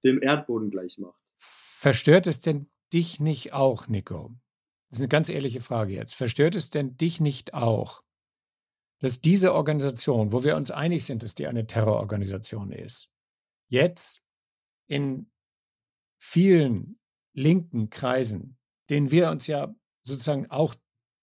dem 0.04 0.22
Erdboden 0.22 0.70
gleich 0.70 0.98
macht. 0.98 1.18
Verstört 1.36 2.26
es 2.26 2.40
denn 2.40 2.68
dich 2.92 3.18
nicht 3.20 3.52
auch, 3.52 3.88
Nico? 3.88 4.32
Das 4.88 4.98
ist 4.98 5.02
eine 5.02 5.08
ganz 5.08 5.28
ehrliche 5.28 5.60
Frage 5.60 5.94
jetzt. 5.94 6.14
Verstört 6.14 6.54
es 6.54 6.70
denn 6.70 6.96
dich 6.96 7.20
nicht 7.20 7.54
auch, 7.54 8.02
dass 9.00 9.20
diese 9.20 9.54
Organisation, 9.54 10.32
wo 10.32 10.44
wir 10.44 10.56
uns 10.56 10.70
einig 10.70 11.04
sind, 11.04 11.22
dass 11.22 11.34
die 11.34 11.46
eine 11.46 11.66
Terrororganisation 11.66 12.72
ist, 12.72 13.10
jetzt 13.68 14.22
in 14.86 15.30
vielen 16.18 16.98
linken 17.32 17.90
Kreisen, 17.90 18.58
denen 18.90 19.10
wir 19.10 19.30
uns 19.30 19.46
ja 19.46 19.74
sozusagen 20.02 20.50
auch 20.50 20.74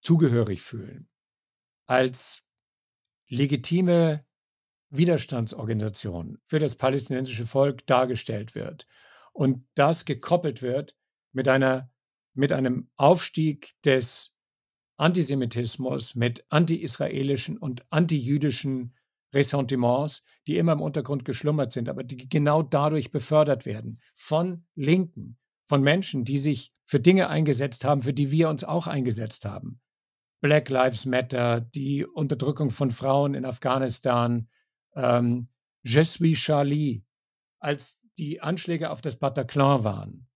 zugehörig 0.02 0.62
fühlen, 0.62 1.10
als 1.88 2.44
legitime 3.28 4.26
Widerstandsorganisation 4.90 6.40
für 6.46 6.60
das 6.60 6.76
palästinensische 6.76 7.48
Volk 7.48 7.86
dargestellt 7.88 8.56
wird 8.56 8.88
und 9.34 9.68
das 9.74 10.06
gekoppelt 10.06 10.62
wird 10.62 10.96
mit 11.34 11.48
einer 11.48 11.92
mit 12.36 12.52
einem 12.52 12.90
Aufstieg 12.96 13.74
des 13.84 14.38
Antisemitismus, 14.98 16.16
mit 16.16 16.46
anti-israelischen 16.50 17.58
und 17.58 17.86
anti-jüdischen 17.90 18.96
Ressentiments, 19.34 20.24
die 20.48 20.58
immer 20.58 20.74
im 20.74 20.82
Untergrund 20.82 21.26
geschlummert 21.26 21.74
sind, 21.74 21.90
aber 21.90 22.04
die 22.04 22.30
genau 22.30 22.62
dadurch 22.62 23.12
befördert 23.12 23.66
werden 23.66 24.00
von 24.14 24.66
Linken, 24.76 25.38
von 25.66 25.82
Menschen, 25.82 26.24
die 26.24 26.38
sich 26.38 26.74
für 26.86 27.00
Dinge 27.00 27.30
eingesetzt 27.30 27.84
haben, 27.84 28.02
für 28.02 28.14
die 28.14 28.32
wir 28.32 28.50
uns 28.50 28.64
auch 28.64 28.88
eingesetzt 28.88 29.46
haben. 29.46 29.82
Black 30.42 30.70
Lives 30.70 31.06
Matter, 31.06 31.60
die 31.60 32.06
Unterdrückung 32.06 32.70
von 32.70 32.92
Frauen 32.92 33.34
in 33.34 33.46
Afghanistan, 33.46 34.48
ähm, 34.94 35.50
Je 35.84 36.04
suis 36.04 36.38
Charlie, 36.38 37.04
als 37.60 38.00
die 38.18 38.42
Anschläge 38.42 38.90
auf 38.90 39.02
das 39.02 39.18
Bataclan 39.18 39.84
waren, 39.84 40.28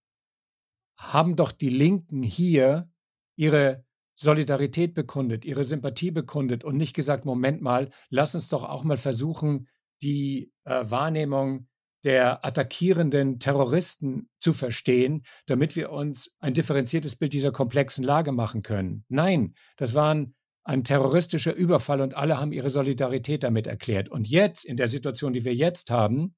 haben 0.99 1.35
doch 1.35 1.51
die 1.51 1.69
Linken 1.69 2.21
hier 2.23 2.91
ihre 3.35 3.85
Solidarität 4.15 4.93
bekundet, 4.93 5.45
ihre 5.45 5.63
Sympathie 5.63 6.11
bekundet 6.11 6.65
und 6.65 6.75
nicht 6.75 6.93
gesagt, 6.93 7.23
Moment 7.23 7.61
mal, 7.61 7.89
lass 8.09 8.35
uns 8.35 8.49
doch 8.49 8.63
auch 8.63 8.83
mal 8.83 8.97
versuchen, 8.97 9.69
die 10.01 10.51
äh, 10.65 10.83
Wahrnehmung 10.83 11.67
der 12.03 12.45
attackierenden 12.45 13.39
Terroristen 13.39 14.29
zu 14.39 14.53
verstehen, 14.53 15.23
damit 15.45 15.75
wir 15.75 15.91
uns 15.91 16.35
ein 16.39 16.53
differenziertes 16.53 17.15
Bild 17.15 17.33
dieser 17.33 17.51
komplexen 17.51 18.03
Lage 18.03 18.31
machen 18.31 18.61
können. 18.61 19.05
Nein, 19.07 19.55
das 19.77 19.95
war 19.95 20.15
ein 20.63 20.83
terroristischer 20.83 21.53
Überfall 21.53 22.01
und 22.01 22.15
alle 22.15 22.39
haben 22.39 22.51
ihre 22.51 22.69
Solidarität 22.69 23.43
damit 23.43 23.67
erklärt. 23.67 24.09
Und 24.09 24.27
jetzt, 24.29 24.65
in 24.65 24.77
der 24.77 24.87
Situation, 24.87 25.33
die 25.33 25.45
wir 25.45 25.55
jetzt 25.55 25.91
haben, 25.91 26.35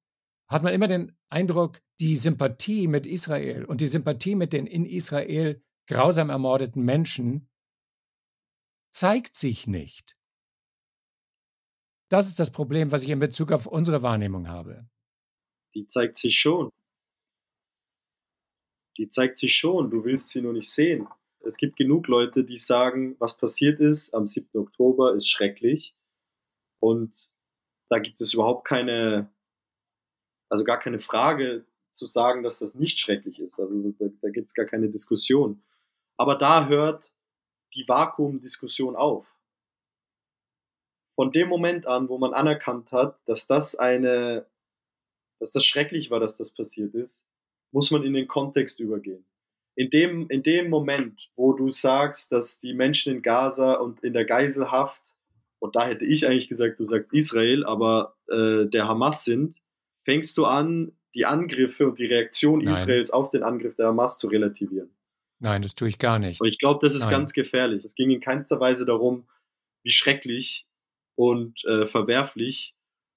hat 0.52 0.62
man 0.62 0.74
immer 0.74 0.88
den 0.88 1.16
Eindruck, 1.28 1.80
die 2.00 2.16
Sympathie 2.16 2.86
mit 2.86 3.06
Israel 3.06 3.64
und 3.64 3.80
die 3.80 3.86
Sympathie 3.86 4.34
mit 4.34 4.52
den 4.52 4.66
in 4.66 4.86
Israel 4.86 5.62
grausam 5.86 6.30
ermordeten 6.30 6.84
Menschen 6.84 7.48
zeigt 8.92 9.36
sich 9.36 9.66
nicht. 9.66 10.16
Das 12.08 12.28
ist 12.28 12.38
das 12.38 12.52
Problem, 12.52 12.92
was 12.92 13.02
ich 13.02 13.08
in 13.08 13.18
Bezug 13.18 13.52
auf 13.52 13.66
unsere 13.66 14.02
Wahrnehmung 14.02 14.48
habe 14.48 14.86
die 15.74 15.88
zeigt 15.88 16.18
sich 16.18 16.38
schon. 16.38 16.70
Die 18.98 19.08
zeigt 19.08 19.38
sich 19.38 19.54
schon, 19.54 19.90
du 19.90 20.04
willst 20.04 20.28
sie 20.30 20.42
nur 20.42 20.52
nicht 20.52 20.70
sehen. 20.70 21.08
Es 21.40 21.56
gibt 21.56 21.76
genug 21.76 22.06
Leute, 22.06 22.44
die 22.44 22.58
sagen, 22.58 23.16
was 23.18 23.36
passiert 23.36 23.80
ist 23.80 24.14
am 24.14 24.28
7. 24.28 24.60
Oktober 24.60 25.14
ist 25.14 25.28
schrecklich. 25.28 25.94
Und 26.78 27.32
da 27.88 27.98
gibt 27.98 28.20
es 28.20 28.34
überhaupt 28.34 28.66
keine, 28.66 29.32
also 30.52 30.64
gar 30.64 30.78
keine 30.78 31.00
Frage 31.00 31.64
zu 31.94 32.06
sagen, 32.06 32.42
dass 32.42 32.58
das 32.58 32.74
nicht 32.74 33.00
schrecklich 33.00 33.40
ist. 33.40 33.58
Also 33.58 33.94
da, 33.98 34.06
da 34.20 34.28
gibt 34.30 34.48
es 34.48 34.54
gar 34.54 34.66
keine 34.66 34.88
Diskussion. 34.88 35.62
Aber 36.16 36.36
da 36.36 36.68
hört 36.68 37.10
die 37.74 37.88
Vakuumdiskussion 37.88 38.96
auf. 38.96 39.26
Von 41.14 41.32
dem 41.32 41.48
Moment 41.48 41.86
an, 41.86 42.08
wo 42.08 42.18
man 42.18 42.34
anerkannt 42.34 42.92
hat, 42.92 43.18
dass 43.26 43.46
das 43.46 43.76
eine 43.76 44.46
dass 45.42 45.50
das 45.50 45.66
schrecklich 45.66 46.08
war, 46.08 46.20
dass 46.20 46.36
das 46.36 46.54
passiert 46.54 46.94
ist, 46.94 47.20
muss 47.72 47.90
man 47.90 48.04
in 48.04 48.14
den 48.14 48.28
Kontext 48.28 48.78
übergehen. 48.78 49.24
In 49.74 49.90
dem, 49.90 50.28
in 50.28 50.44
dem 50.44 50.70
Moment, 50.70 51.32
wo 51.34 51.52
du 51.52 51.72
sagst, 51.72 52.30
dass 52.30 52.60
die 52.60 52.74
Menschen 52.74 53.12
in 53.12 53.22
Gaza 53.22 53.74
und 53.74 54.04
in 54.04 54.12
der 54.12 54.24
Geiselhaft, 54.24 55.02
und 55.58 55.74
da 55.74 55.84
hätte 55.84 56.04
ich 56.04 56.26
eigentlich 56.26 56.48
gesagt, 56.48 56.78
du 56.78 56.86
sagst 56.86 57.12
Israel, 57.12 57.64
aber 57.64 58.14
äh, 58.28 58.66
der 58.66 58.86
Hamas 58.86 59.24
sind, 59.24 59.56
fängst 60.04 60.36
du 60.38 60.44
an, 60.44 60.92
die 61.14 61.26
Angriffe 61.26 61.86
und 61.86 61.98
die 61.98 62.06
Reaktion 62.06 62.60
Nein. 62.60 62.74
Israels 62.74 63.10
auf 63.10 63.30
den 63.30 63.42
Angriff 63.42 63.76
der 63.76 63.86
Hamas 63.88 64.18
zu 64.18 64.28
relativieren. 64.28 64.90
Nein, 65.40 65.62
das 65.62 65.74
tue 65.74 65.88
ich 65.88 65.98
gar 65.98 66.18
nicht. 66.18 66.40
Und 66.40 66.48
ich 66.48 66.58
glaube, 66.58 66.84
das 66.86 66.94
ist 66.94 67.02
Nein. 67.02 67.10
ganz 67.10 67.32
gefährlich. 67.32 67.84
Es 67.84 67.94
ging 67.94 68.10
in 68.10 68.20
keinster 68.20 68.60
Weise 68.60 68.86
darum, 68.86 69.28
wie 69.82 69.92
schrecklich 69.92 70.66
und 71.16 71.62
äh, 71.64 71.86
verwerflich 71.86 72.74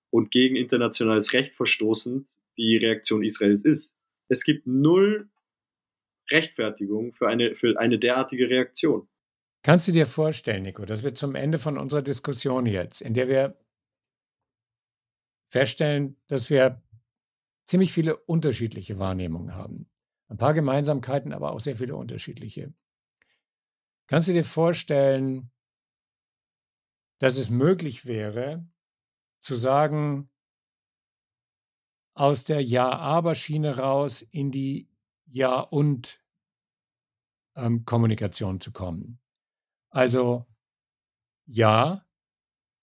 und 0.09 0.31
gegen 0.31 0.55
internationales 0.55 1.33
Recht 1.33 1.55
verstoßend 1.55 2.27
die 2.57 2.77
Reaktion 2.77 3.23
Israels 3.23 3.63
ist. 3.63 3.93
Es 4.27 4.43
gibt 4.43 4.65
null 4.65 5.29
Rechtfertigung 6.31 7.13
für 7.13 7.27
eine, 7.27 7.55
für 7.55 7.79
eine 7.79 7.99
derartige 7.99 8.49
Reaktion. 8.49 9.07
Kannst 9.63 9.87
du 9.87 9.91
dir 9.91 10.05
vorstellen, 10.05 10.63
Nico, 10.63 10.85
dass 10.85 11.03
wir 11.03 11.13
zum 11.13 11.35
Ende 11.35 11.57
von 11.57 11.77
unserer 11.77 12.01
Diskussion 12.01 12.65
jetzt, 12.65 13.01
in 13.01 13.13
der 13.13 13.27
wir 13.27 13.55
feststellen, 15.55 16.17
dass 16.27 16.49
wir 16.49 16.83
ziemlich 17.63 17.93
viele 17.93 18.17
unterschiedliche 18.17 18.99
Wahrnehmungen 18.99 19.55
haben. 19.55 19.89
Ein 20.27 20.35
paar 20.35 20.53
Gemeinsamkeiten, 20.53 21.31
aber 21.31 21.53
auch 21.53 21.61
sehr 21.61 21.77
viele 21.77 21.95
unterschiedliche. 21.95 22.73
Kannst 24.07 24.27
du 24.27 24.33
dir 24.33 24.43
vorstellen, 24.43 25.49
dass 27.19 27.37
es 27.37 27.49
möglich 27.49 28.05
wäre, 28.05 28.67
zu 29.39 29.55
sagen, 29.55 30.29
aus 32.15 32.43
der 32.43 32.61
Ja-Aber-Schiene 32.61 33.77
raus 33.77 34.23
in 34.23 34.51
die 34.51 34.89
Ja- 35.25 35.61
und 35.61 36.21
ähm, 37.55 37.85
zu 37.85 38.73
kommen. 38.73 39.21
Also 39.89 40.45
ja, 41.45 42.05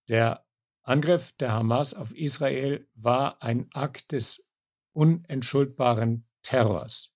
der 0.09 0.42
Angriff 0.83 1.31
der 1.33 1.53
Hamas 1.53 1.93
auf 1.93 2.13
Israel 2.13 2.87
war 2.93 3.41
ein 3.41 3.69
Akt 3.73 4.11
des 4.11 4.45
unentschuldbaren 4.93 6.27
Terrors. 6.43 7.11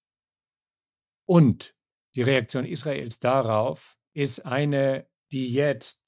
Und 1.25 1.75
die 2.15 2.21
Reaktion 2.21 2.65
Israels 2.65 3.19
darauf 3.19 3.97
ist 4.13 4.45
eine, 4.45 5.07
die 5.31 5.51
jetzt 5.51 6.01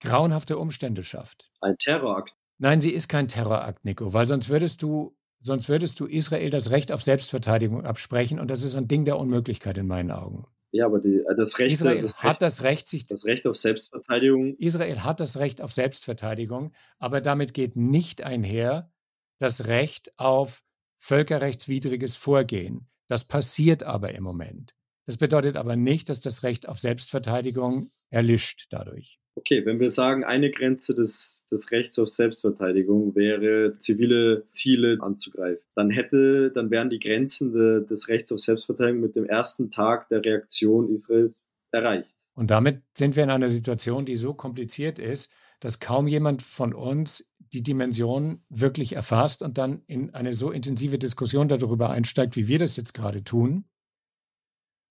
grauenhafte 0.00 0.58
Umstände 0.58 1.02
schafft. 1.02 1.52
Ein 1.60 1.76
Terrorakt. 1.78 2.34
Nein, 2.58 2.80
sie 2.80 2.90
ist 2.90 3.08
kein 3.08 3.28
Terrorakt, 3.28 3.84
Nico, 3.84 4.12
weil 4.12 4.26
sonst 4.26 4.48
würdest 4.48 4.82
du, 4.82 5.16
sonst 5.40 5.68
würdest 5.68 6.00
du 6.00 6.06
Israel 6.06 6.50
das 6.50 6.70
Recht 6.70 6.90
auf 6.90 7.02
Selbstverteidigung 7.02 7.84
absprechen 7.84 8.40
und 8.40 8.48
das 8.48 8.62
ist 8.62 8.76
ein 8.76 8.88
Ding 8.88 9.04
der 9.04 9.18
Unmöglichkeit 9.18 9.76
in 9.76 9.86
meinen 9.86 10.10
Augen. 10.10 10.46
Ja, 10.74 10.86
aber 10.86 10.98
die, 10.98 11.20
äh, 11.20 11.36
das 11.36 11.60
Recht, 11.60 11.72
Israel 11.72 12.02
das 12.02 12.16
hat 12.16 12.30
Recht, 12.32 12.42
das 12.42 12.62
Recht, 12.64 12.88
sich 12.88 13.06
das 13.06 13.24
Recht 13.24 13.46
auf 13.46 13.54
Selbstverteidigung. 13.54 14.56
Israel 14.56 15.04
hat 15.04 15.20
das 15.20 15.36
Recht 15.36 15.60
auf 15.60 15.72
Selbstverteidigung, 15.72 16.72
aber 16.98 17.20
damit 17.20 17.54
geht 17.54 17.76
nicht 17.76 18.24
einher 18.24 18.90
das 19.38 19.66
Recht 19.66 20.12
auf 20.18 20.64
völkerrechtswidriges 20.96 22.16
Vorgehen. 22.16 22.88
Das 23.06 23.24
passiert 23.24 23.84
aber 23.84 24.16
im 24.16 24.24
Moment. 24.24 24.74
Das 25.06 25.16
bedeutet 25.16 25.56
aber 25.56 25.76
nicht, 25.76 26.08
dass 26.08 26.20
das 26.20 26.42
Recht 26.42 26.68
auf 26.68 26.80
Selbstverteidigung 26.80 27.90
erlischt 28.14 28.68
dadurch. 28.70 29.18
Okay, 29.36 29.66
wenn 29.66 29.80
wir 29.80 29.88
sagen, 29.88 30.22
eine 30.22 30.52
Grenze 30.52 30.94
des, 30.94 31.44
des 31.50 31.72
Rechts 31.72 31.98
auf 31.98 32.08
Selbstverteidigung 32.08 33.16
wäre, 33.16 33.76
zivile 33.80 34.46
Ziele 34.52 34.98
anzugreifen, 35.00 35.64
dann 35.74 35.90
hätte, 35.90 36.52
dann 36.54 36.70
wären 36.70 36.88
die 36.88 37.00
Grenzen 37.00 37.52
de, 37.52 37.84
des 37.84 38.08
Rechts 38.08 38.30
auf 38.30 38.38
Selbstverteidigung 38.38 39.00
mit 39.00 39.16
dem 39.16 39.24
ersten 39.24 39.70
Tag 39.70 40.08
der 40.08 40.24
Reaktion 40.24 40.94
Israels 40.94 41.42
erreicht. 41.72 42.14
Und 42.34 42.50
damit 42.52 42.82
sind 42.96 43.16
wir 43.16 43.24
in 43.24 43.30
einer 43.30 43.48
Situation, 43.48 44.06
die 44.06 44.16
so 44.16 44.34
kompliziert 44.34 45.00
ist, 45.00 45.32
dass 45.58 45.80
kaum 45.80 46.06
jemand 46.06 46.42
von 46.42 46.72
uns 46.72 47.28
die 47.52 47.62
Dimension 47.62 48.44
wirklich 48.48 48.94
erfasst 48.94 49.42
und 49.42 49.58
dann 49.58 49.82
in 49.86 50.14
eine 50.14 50.34
so 50.34 50.52
intensive 50.52 50.98
Diskussion 50.98 51.48
darüber 51.48 51.90
einsteigt, 51.90 52.36
wie 52.36 52.46
wir 52.46 52.60
das 52.60 52.76
jetzt 52.76 52.94
gerade 52.94 53.24
tun, 53.24 53.64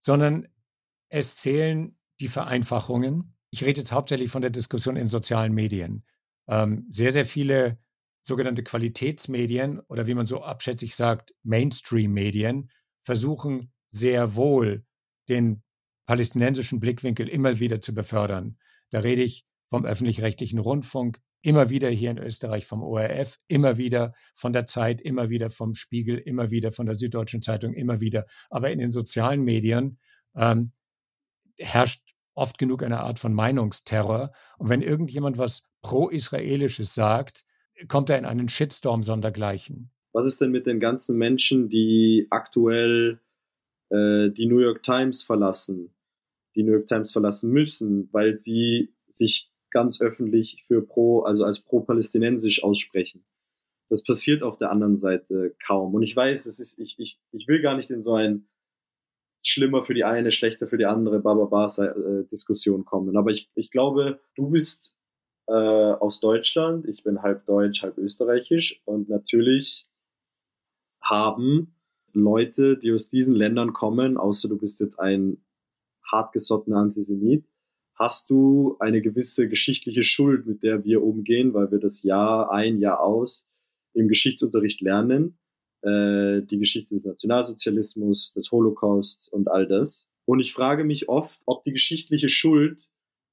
sondern 0.01 0.47
es 1.09 1.38
zählen 1.38 1.95
die 2.19 2.28
Vereinfachungen. 2.28 3.36
Ich 3.52 3.63
rede 3.63 3.82
jetzt 3.82 3.91
hauptsächlich 3.91 4.32
von 4.32 4.41
der 4.41 4.52
Diskussion 4.52 4.95
in 4.95 5.10
sozialen 5.10 5.54
Medien. 5.54 6.06
Ähm, 6.47 6.88
sehr, 6.89 7.12
sehr 7.12 7.26
viele 7.26 7.80
sogenannte 8.23 8.63
Qualitätsmedien 8.63 9.80
oder 9.82 10.08
wie 10.08 10.13
man 10.13 10.26
so 10.26 10.43
abschätzig 10.43 10.95
sagt, 10.95 11.34
Mainstream-Medien 11.43 12.71
versuchen 13.02 13.73
sehr 13.89 14.36
wohl 14.36 14.86
den 15.30 15.63
palästinensischen 16.06 16.80
Blickwinkel 16.80 17.28
immer 17.28 17.60
wieder 17.60 17.82
zu 17.82 17.93
befördern. 17.93 18.58
Da 18.89 18.99
rede 18.99 19.23
ich 19.23 19.45
vom 19.67 19.86
öffentlich-rechtlichen 19.86 20.60
Rundfunk, 20.60 21.19
immer 21.41 21.69
wieder 21.69 21.89
hier 21.89 22.12
in 22.12 22.17
Österreich 22.17 22.65
vom 22.65 22.82
ORF, 22.82 23.38
immer 23.47 23.78
wieder 23.78 24.13
von 24.34 24.54
der 24.54 24.65
Zeit, 24.65 25.02
immer 25.02 25.30
wieder 25.30 25.49
vom 25.49 25.76
Spiegel, 25.76 26.17
immer 26.17 26.49
wieder 26.52 26.71
von 26.71 26.86
der 26.86 26.95
Süddeutschen 26.95 27.41
Zeitung, 27.41 27.73
immer 27.73 27.99
wieder. 27.99 28.26
Aber 28.49 28.71
in 28.71 28.80
den 28.80 28.91
sozialen 28.91 29.43
Medien 29.43 29.99
ähm, 30.36 30.71
herrscht 31.57 32.01
oft 32.35 32.57
genug 32.57 32.83
eine 32.83 33.01
Art 33.01 33.19
von 33.19 33.33
Meinungsterror. 33.33 34.31
Und 34.57 34.69
wenn 34.69 34.81
irgendjemand 34.81 35.37
was 35.37 35.69
pro-israelisches 35.81 36.93
sagt, 36.93 37.45
kommt 37.87 38.09
er 38.09 38.17
in 38.17 38.25
einen 38.25 38.49
Shitstorm 38.49 39.03
sondergleichen. 39.03 39.91
Was 40.13 40.27
ist 40.27 40.41
denn 40.41 40.51
mit 40.51 40.67
den 40.67 40.79
ganzen 40.79 41.17
Menschen, 41.17 41.69
die 41.69 42.27
aktuell 42.29 43.19
äh, 43.89 44.29
die 44.29 44.45
New 44.45 44.59
York 44.59 44.83
Times 44.83 45.23
verlassen, 45.23 45.93
die 46.55 46.63
New 46.63 46.73
York 46.73 46.87
Times 46.87 47.11
verlassen 47.11 47.51
müssen, 47.51 48.09
weil 48.11 48.35
sie 48.35 48.93
sich 49.07 49.51
ganz 49.71 49.99
öffentlich 50.01 50.63
für 50.67 50.85
pro, 50.85 51.21
also 51.21 51.45
als 51.45 51.59
pro-palästinensisch 51.59 52.63
aussprechen. 52.63 53.25
Das 53.89 54.03
passiert 54.03 54.43
auf 54.43 54.57
der 54.57 54.71
anderen 54.71 54.97
Seite 54.97 55.55
kaum. 55.65 55.93
Und 55.93 56.03
ich 56.03 56.15
weiß, 56.15 56.45
es 56.45 56.59
ist, 56.59 56.79
ich, 56.79 56.97
ich, 56.99 57.19
ich 57.31 57.47
will 57.47 57.61
gar 57.61 57.75
nicht 57.75 57.89
in 57.89 58.01
so 58.01 58.13
ein 58.13 58.47
schlimmer 59.43 59.84
für 59.84 59.93
die 59.93 60.03
eine, 60.03 60.32
schlechter 60.32 60.67
für 60.67 60.77
die 60.77 60.86
andere 60.86 61.19
Bababa-Diskussion 61.19 62.82
äh, 62.82 62.84
kommen. 62.84 63.17
Aber 63.17 63.32
ich, 63.32 63.49
ich 63.56 63.71
glaube, 63.71 64.19
du 64.36 64.49
bist 64.49 64.95
äh, 65.47 65.53
aus 65.53 66.19
Deutschland, 66.19 66.88
ich 66.88 67.03
bin 67.03 67.21
halb 67.21 67.45
deutsch, 67.45 67.84
halb 67.84 67.97
österreichisch 67.97 68.82
und 68.86 69.10
natürlich 69.10 69.88
haben 71.01 71.75
Leute, 72.13 72.77
die 72.77 72.93
aus 72.93 73.10
diesen 73.10 73.36
Ländern 73.36 73.73
kommen, 73.73 74.17
außer 74.17 74.47
du 74.47 74.58
bist 74.58 74.79
jetzt 74.79 74.99
ein 74.99 75.43
hartgesottener 76.10 76.77
Antisemit, 76.77 77.45
hast 77.95 78.29
du 78.29 78.77
eine 78.79 79.01
gewisse 79.01 79.49
geschichtliche 79.49 80.03
Schuld, 80.03 80.45
mit 80.45 80.63
der 80.63 80.84
wir 80.84 81.03
umgehen, 81.03 81.53
weil 81.53 81.71
wir 81.71 81.79
das 81.79 82.03
Jahr 82.03 82.51
ein, 82.51 82.79
Jahr 82.79 83.01
aus 83.01 83.47
im 83.93 84.08
Geschichtsunterricht 84.08 84.82
lernen 84.82 85.38
äh, 85.83 86.41
die 86.41 86.59
Geschichte 86.59 86.95
des 86.95 87.05
Nationalsozialismus, 87.05 88.33
des 88.33 88.51
Holocausts 88.51 89.27
und 89.27 89.49
all 89.49 89.67
das. 89.67 90.07
Und 90.25 90.39
ich 90.39 90.53
frage 90.53 90.83
mich 90.83 91.09
oft, 91.09 91.39
ob 91.45 91.63
die 91.65 91.73
geschichtliche 91.73 92.29
Schuld, 92.29 92.87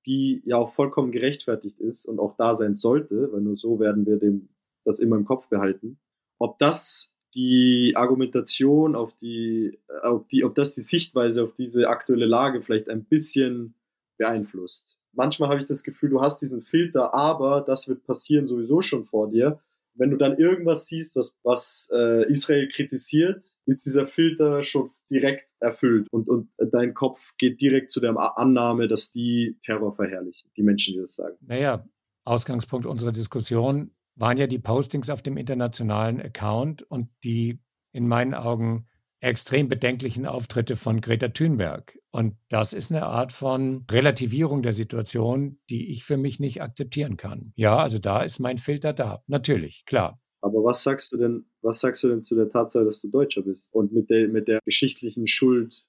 die 0.06 0.42
ja 0.44 0.56
auch 0.56 0.72
vollkommen 0.74 1.12
gerechtfertigt 1.12 1.78
ist 1.78 2.06
und 2.06 2.18
auch 2.18 2.36
da 2.36 2.54
sein 2.54 2.74
sollte, 2.74 3.30
weil 3.32 3.42
nur 3.42 3.56
so 3.56 3.78
werden 3.78 4.06
wir 4.06 4.16
dem 4.16 4.48
das 4.84 4.98
immer 4.98 5.16
im 5.16 5.26
Kopf 5.26 5.48
behalten, 5.48 5.98
ob 6.38 6.58
das 6.58 7.14
die 7.34 7.92
Argumentation 7.94 8.96
auf 8.96 9.14
die, 9.14 9.78
ob 10.02 10.28
die, 10.28 10.42
ob 10.42 10.54
das 10.54 10.74
die 10.74 10.80
Sichtweise 10.80 11.44
auf 11.44 11.54
diese 11.54 11.88
aktuelle 11.88 12.26
Lage 12.26 12.62
vielleicht 12.62 12.88
ein 12.88 13.04
bisschen 13.04 13.74
beeinflusst. 14.16 14.96
Manchmal 15.12 15.50
habe 15.50 15.60
ich 15.60 15.66
das 15.66 15.84
Gefühl, 15.84 16.10
du 16.10 16.20
hast 16.20 16.40
diesen 16.40 16.62
Filter, 16.62 17.14
aber 17.14 17.60
das 17.60 17.86
wird 17.86 18.04
passieren 18.04 18.48
sowieso 18.48 18.82
schon 18.82 19.04
vor 19.04 19.30
dir 19.30 19.60
wenn 19.94 20.10
du 20.10 20.16
dann 20.16 20.38
irgendwas 20.38 20.86
siehst, 20.86 21.16
was, 21.16 21.36
was 21.42 21.88
äh, 21.92 22.30
Israel 22.30 22.68
kritisiert, 22.68 23.44
ist 23.66 23.84
dieser 23.84 24.06
Filter 24.06 24.62
schon 24.64 24.90
direkt 25.10 25.48
erfüllt 25.60 26.06
und, 26.10 26.28
und 26.28 26.50
dein 26.58 26.94
Kopf 26.94 27.32
geht 27.38 27.60
direkt 27.60 27.90
zu 27.90 28.00
der 28.00 28.16
Annahme, 28.38 28.88
dass 28.88 29.12
die 29.12 29.58
Terror 29.62 29.94
verherrlichen, 29.94 30.50
die 30.56 30.62
Menschen, 30.62 30.94
die 30.94 31.00
das 31.00 31.14
sagen. 31.14 31.36
Naja, 31.40 31.86
Ausgangspunkt 32.24 32.86
unserer 32.86 33.12
Diskussion 33.12 33.90
waren 34.14 34.36
ja 34.36 34.46
die 34.46 34.58
Postings 34.58 35.10
auf 35.10 35.22
dem 35.22 35.36
internationalen 35.36 36.20
Account 36.20 36.82
und 36.82 37.08
die 37.24 37.60
in 37.92 38.06
meinen 38.06 38.34
Augen 38.34 38.86
extrem 39.20 39.68
bedenklichen 39.68 40.26
Auftritte 40.26 40.76
von 40.76 41.00
Greta 41.00 41.28
Thunberg. 41.28 41.98
Und 42.10 42.36
das 42.48 42.72
ist 42.72 42.90
eine 42.90 43.04
Art 43.04 43.32
von 43.32 43.84
Relativierung 43.90 44.62
der 44.62 44.72
Situation, 44.72 45.58
die 45.68 45.92
ich 45.92 46.04
für 46.04 46.16
mich 46.16 46.40
nicht 46.40 46.62
akzeptieren 46.62 47.16
kann. 47.16 47.52
Ja, 47.54 47.76
also 47.76 47.98
da 47.98 48.22
ist 48.22 48.40
mein 48.40 48.58
Filter 48.58 48.92
da. 48.92 49.22
Natürlich, 49.26 49.84
klar. 49.84 50.20
Aber 50.42 50.64
was 50.64 50.82
sagst 50.82 51.12
du 51.12 51.18
denn, 51.18 51.44
was 51.60 51.80
sagst 51.80 52.02
du 52.02 52.08
denn 52.08 52.24
zu 52.24 52.34
der 52.34 52.48
Tatsache, 52.48 52.84
dass 52.84 53.02
du 53.02 53.08
Deutscher 53.08 53.42
bist 53.42 53.74
und 53.74 53.92
mit 53.92 54.08
der, 54.08 54.28
mit 54.28 54.48
der 54.48 54.60
geschichtlichen 54.64 55.26
Schuld 55.26 55.84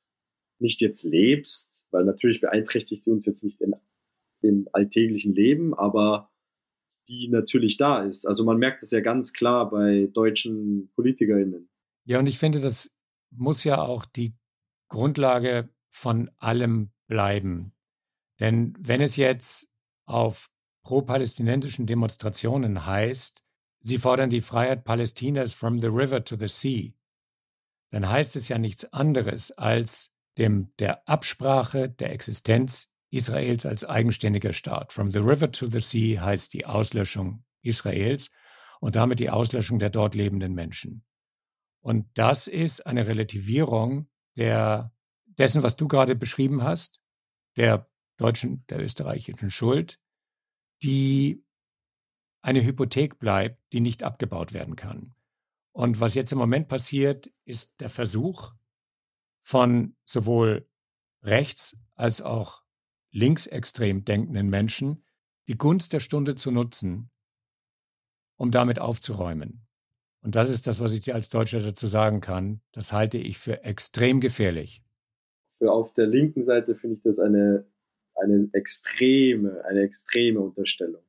nicht 0.59 0.81
jetzt 0.81 1.03
lebst? 1.03 1.87
Weil 1.91 2.03
natürlich 2.03 2.41
beeinträchtigt 2.41 3.05
die 3.05 3.11
uns 3.11 3.25
jetzt 3.25 3.43
nicht 3.43 3.61
in, 3.61 3.73
im 4.41 4.67
alltäglichen 4.73 5.33
Leben, 5.33 5.73
aber 5.73 6.29
die 7.07 7.29
natürlich 7.29 7.77
da 7.77 8.03
ist. 8.03 8.25
Also 8.25 8.43
man 8.43 8.57
merkt 8.57 8.83
es 8.83 8.91
ja 8.91 8.99
ganz 8.99 9.31
klar 9.31 9.69
bei 9.69 10.09
deutschen 10.13 10.91
PolitikerInnen. 10.95 11.69
Ja, 12.05 12.19
und 12.19 12.27
ich 12.27 12.37
finde, 12.37 12.59
das 12.59 12.91
muss 13.31 13.63
ja 13.63 13.81
auch 13.81 14.05
die 14.05 14.35
Grundlage 14.87 15.69
von 15.89 16.29
allem 16.37 16.91
bleiben. 17.07 17.73
Denn 18.39 18.73
wenn 18.79 19.01
es 19.01 19.15
jetzt 19.15 19.69
auf 20.05 20.49
pro-palästinensischen 20.83 21.85
Demonstrationen 21.85 22.85
heißt, 22.85 23.41
sie 23.79 23.97
fordern 23.97 24.29
die 24.29 24.41
Freiheit 24.41 24.83
Palästinas 24.83 25.53
from 25.53 25.79
the 25.79 25.87
river 25.87 26.23
to 26.23 26.35
the 26.37 26.47
sea, 26.47 26.91
dann 27.91 28.09
heißt 28.09 28.35
es 28.35 28.47
ja 28.47 28.57
nichts 28.57 28.91
anderes 28.93 29.51
als 29.51 30.11
dem 30.37 30.73
der 30.79 31.07
Absprache 31.07 31.89
der 31.89 32.13
Existenz 32.13 32.89
Israels 33.09 33.65
als 33.65 33.83
eigenständiger 33.83 34.53
Staat. 34.53 34.93
From 34.93 35.11
the 35.11 35.19
river 35.19 35.51
to 35.51 35.69
the 35.69 35.81
sea 35.81 36.21
heißt 36.21 36.53
die 36.53 36.65
Auslöschung 36.65 37.43
Israels 37.61 38.31
und 38.79 38.95
damit 38.95 39.19
die 39.19 39.29
Auslöschung 39.29 39.79
der 39.79 39.89
dort 39.89 40.15
lebenden 40.15 40.53
Menschen. 40.53 41.03
Und 41.81 42.07
das 42.13 42.47
ist 42.47 42.85
eine 42.85 43.07
Relativierung 43.07 44.07
der, 44.37 44.93
dessen, 45.25 45.63
was 45.63 45.75
du 45.75 45.87
gerade 45.87 46.15
beschrieben 46.15 46.63
hast, 46.63 47.01
der 47.57 47.89
deutschen, 48.17 48.65
der 48.67 48.79
österreichischen 48.79 49.51
Schuld, 49.51 49.99
die 50.83 51.43
eine 52.41 52.63
Hypothek 52.63 53.19
bleibt, 53.19 53.61
die 53.73 53.81
nicht 53.81 54.03
abgebaut 54.03 54.53
werden 54.53 54.75
kann. 54.75 55.13
Und 55.71 55.99
was 55.99 56.15
jetzt 56.15 56.31
im 56.31 56.37
Moment 56.37 56.67
passiert, 56.67 57.31
ist 57.45 57.79
der 57.81 57.89
Versuch 57.89 58.53
von 59.39 59.95
sowohl 60.03 60.69
rechts 61.23 61.77
als 61.95 62.21
auch 62.21 62.63
linksextrem 63.11 64.05
denkenden 64.05 64.49
Menschen, 64.49 65.05
die 65.47 65.57
Gunst 65.57 65.93
der 65.93 65.99
Stunde 65.99 66.35
zu 66.35 66.51
nutzen, 66.51 67.11
um 68.35 68.51
damit 68.51 68.79
aufzuräumen. 68.79 69.67
Und 70.23 70.35
das 70.35 70.49
ist 70.49 70.67
das, 70.67 70.79
was 70.79 70.93
ich 70.93 71.01
dir 71.01 71.15
als 71.15 71.29
Deutscher 71.29 71.59
dazu 71.59 71.87
sagen 71.87 72.21
kann. 72.21 72.61
Das 72.71 72.93
halte 72.93 73.17
ich 73.17 73.39
für 73.39 73.63
extrem 73.63 74.19
gefährlich. 74.19 74.83
Für 75.57 75.71
auf 75.71 75.93
der 75.93 76.07
linken 76.07 76.45
Seite 76.45 76.75
finde 76.75 76.97
ich 76.97 77.03
das 77.03 77.19
eine, 77.19 77.65
eine 78.15 78.49
extreme, 78.53 79.63
eine 79.65 79.81
extreme 79.81 80.39
Unterstellung. 80.39 81.03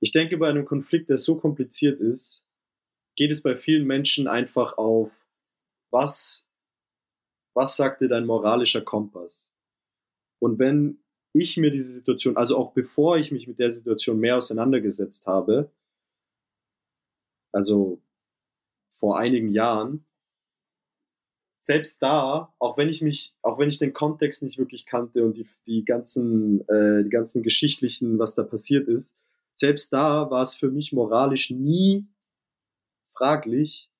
Ich 0.00 0.12
denke, 0.12 0.36
bei 0.36 0.48
einem 0.48 0.64
Konflikt, 0.64 1.08
der 1.08 1.18
so 1.18 1.36
kompliziert 1.36 2.00
ist, 2.00 2.44
geht 3.16 3.30
es 3.30 3.42
bei 3.42 3.56
vielen 3.56 3.86
Menschen 3.86 4.26
einfach 4.26 4.76
auf, 4.76 5.10
was, 5.90 6.48
was 7.54 7.76
sagt 7.76 8.00
dir 8.00 8.08
dein 8.08 8.26
moralischer 8.26 8.82
Kompass? 8.82 9.50
Und 10.40 10.58
wenn 10.58 10.98
ich 11.32 11.56
mir 11.56 11.70
diese 11.70 11.92
Situation, 11.92 12.36
also 12.36 12.56
auch 12.56 12.72
bevor 12.72 13.16
ich 13.16 13.30
mich 13.30 13.46
mit 13.46 13.58
der 13.58 13.72
Situation 13.72 14.18
mehr 14.18 14.38
auseinandergesetzt 14.38 15.26
habe, 15.26 15.70
also 17.52 18.02
vor 18.94 19.18
einigen 19.18 19.50
Jahren, 19.50 20.06
selbst 21.58 22.02
da, 22.02 22.54
auch 22.58 22.76
wenn 22.76 22.90
ich 22.90 23.00
mich, 23.00 23.34
auch 23.40 23.58
wenn 23.58 23.70
ich 23.70 23.78
den 23.78 23.94
Kontext 23.94 24.42
nicht 24.42 24.58
wirklich 24.58 24.84
kannte 24.84 25.24
und 25.24 25.38
die, 25.38 25.48
die 25.66 25.84
ganzen, 25.84 26.60
äh, 26.68 27.04
die 27.04 27.10
ganzen 27.10 27.42
geschichtlichen, 27.42 28.18
was 28.18 28.34
da 28.34 28.42
passiert 28.42 28.86
ist, 28.86 29.16
selbst 29.54 29.92
da 29.92 30.30
war 30.30 30.42
es 30.42 30.56
für 30.56 30.70
mich 30.70 30.92
moralisch 30.92 31.50
nie 31.50 32.06
fraglich, 33.12 33.90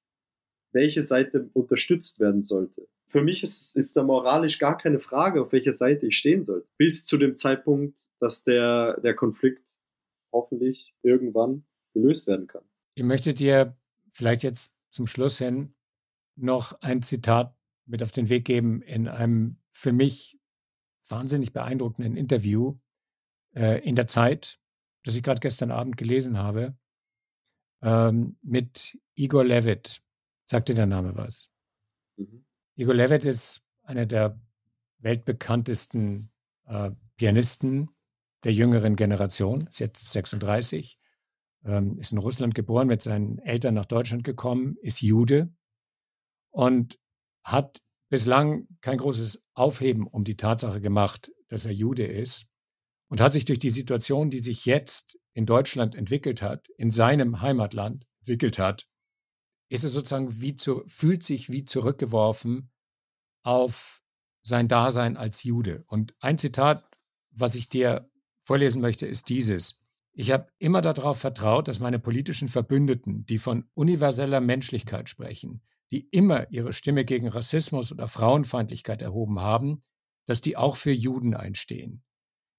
welche 0.73 1.03
Seite 1.03 1.49
unterstützt 1.55 2.21
werden 2.21 2.43
sollte. 2.43 2.87
Für 3.09 3.23
mich 3.23 3.43
ist, 3.43 3.77
ist 3.77 3.97
da 3.97 4.03
moralisch 4.03 4.59
gar 4.59 4.77
keine 4.77 4.99
Frage, 4.99 5.41
auf 5.41 5.53
welcher 5.53 5.75
Seite 5.75 6.07
ich 6.07 6.19
stehen 6.19 6.45
sollte. 6.45 6.67
Bis 6.77 7.07
zu 7.07 7.17
dem 7.17 7.37
Zeitpunkt, 7.37 8.11
dass 8.19 8.43
der, 8.43 9.01
der 9.01 9.15
Konflikt 9.15 9.65
hoffentlich 10.33 10.93
irgendwann 11.03 11.65
gelöst 11.95 12.27
werden 12.27 12.49
kann. 12.49 12.65
Ich 12.97 13.05
möchte 13.05 13.33
dir 13.33 13.77
vielleicht 14.11 14.43
jetzt 14.43 14.75
zum 14.95 15.07
Schluss 15.07 15.39
hin 15.39 15.75
noch 16.37 16.81
ein 16.81 17.03
Zitat 17.03 17.57
mit 17.85 18.03
auf 18.03 18.13
den 18.13 18.29
Weg 18.29 18.45
geben 18.45 18.81
in 18.81 19.09
einem 19.09 19.59
für 19.69 19.93
mich 19.93 20.41
wahnsinnig 21.09 21.53
beeindruckenden 21.53 22.17
Interview 22.17 22.79
äh, 23.55 23.81
in 23.87 23.97
der 23.97 24.09
Zeit, 24.09 24.59
das 25.03 25.17
ich 25.17 25.23
gerade 25.23 25.41
gestern 25.41 25.71
Abend 25.71 25.97
gelesen 25.97 26.39
habe, 26.39 26.79
ähm, 27.83 28.39
mit 28.41 28.99
Igor 29.15 29.45
Levit. 29.45 30.03
Sagt 30.47 30.69
dir 30.69 30.75
der 30.75 30.87
Name 30.87 31.15
was? 31.17 31.51
Mhm. 32.17 32.47
Igor 32.77 32.95
Levit 32.95 33.25
ist 33.25 33.67
einer 33.83 34.07
der 34.07 34.41
weltbekanntesten 34.99 36.31
äh, 36.67 36.93
Pianisten 37.17 37.91
der 38.45 38.53
jüngeren 38.53 38.97
Generation, 38.97 39.67
ist 39.67 39.81
jetzt 39.81 40.13
36, 40.13 40.99
ähm, 41.65 41.99
ist 41.99 42.13
in 42.13 42.19
Russland 42.19 42.55
geboren, 42.55 42.87
mit 42.87 43.03
seinen 43.03 43.39
Eltern 43.39 43.75
nach 43.75 43.87
Deutschland 43.87 44.25
gekommen, 44.25 44.77
ist 44.83 45.01
Jude 45.01 45.55
und 46.51 46.99
hat 47.43 47.83
bislang 48.11 48.69
kein 48.81 48.99
großes 48.99 49.45
Aufheben 49.55 50.07
um 50.07 50.25
die 50.25 50.37
Tatsache 50.37 50.81
gemacht, 50.81 51.33
dass 51.49 51.67
er 51.67 51.73
Jude 51.73 52.05
ist 52.05 52.47
und 53.09 53.21
hat 53.21 53.33
sich 53.33 53.45
durch 53.45 53.59
die 53.59 53.71
Situation, 53.71 54.31
die 54.31 54.39
sich 54.39 54.67
jetzt 54.67 55.19
in 55.33 55.47
Deutschland 55.47 55.95
entwickelt 55.95 56.43
hat, 56.43 56.69
in 56.79 56.91
seinem 56.91 57.41
Heimatland 57.41 58.07
entwickelt 58.21 58.59
hat, 58.59 58.87
ist 59.69 59.85
er 59.85 59.91
sozusagen 59.91 60.41
wie 60.41 60.57
zu, 60.57 60.85
fühlt 60.87 61.25
sich 61.25 61.51
wie 61.51 61.65
zurückgeworfen 61.65 62.71
auf 63.43 64.03
sein 64.43 64.69
Dasein 64.69 65.17
als 65.17 65.43
Jude. 65.43 65.85
Und 65.89 66.15
ein 66.21 66.39
Zitat, 66.39 66.89
was 67.31 67.57
ich 67.57 67.69
dir 67.69 68.11
vorlesen 68.39 68.81
möchte, 68.81 69.07
ist 69.07 69.29
dieses. 69.29 69.84
Ich 70.17 70.31
habe 70.31 70.47
immer 70.61 70.81
darauf 70.81 71.19
vertraut, 71.19 71.67
dass 71.67 71.81
meine 71.81 71.99
politischen 71.99 72.49
Verbündeten, 72.49 73.27
die 73.27 73.39
von 73.39 73.65
universeller 73.75 74.41
Menschlichkeit 74.41 75.09
sprechen, 75.09 75.61
die 75.91 76.09
immer 76.11 76.51
ihre 76.53 76.73
Stimme 76.73 77.05
gegen 77.05 77.27
Rassismus 77.27 77.91
oder 77.91 78.07
Frauenfeindlichkeit 78.07 79.03
erhoben 79.03 79.41
haben, 79.41 79.83
dass 80.25 80.41
die 80.41 80.57
auch 80.57 80.77
für 80.77 80.93
Juden 80.93 81.35
einstehen. 81.35 82.05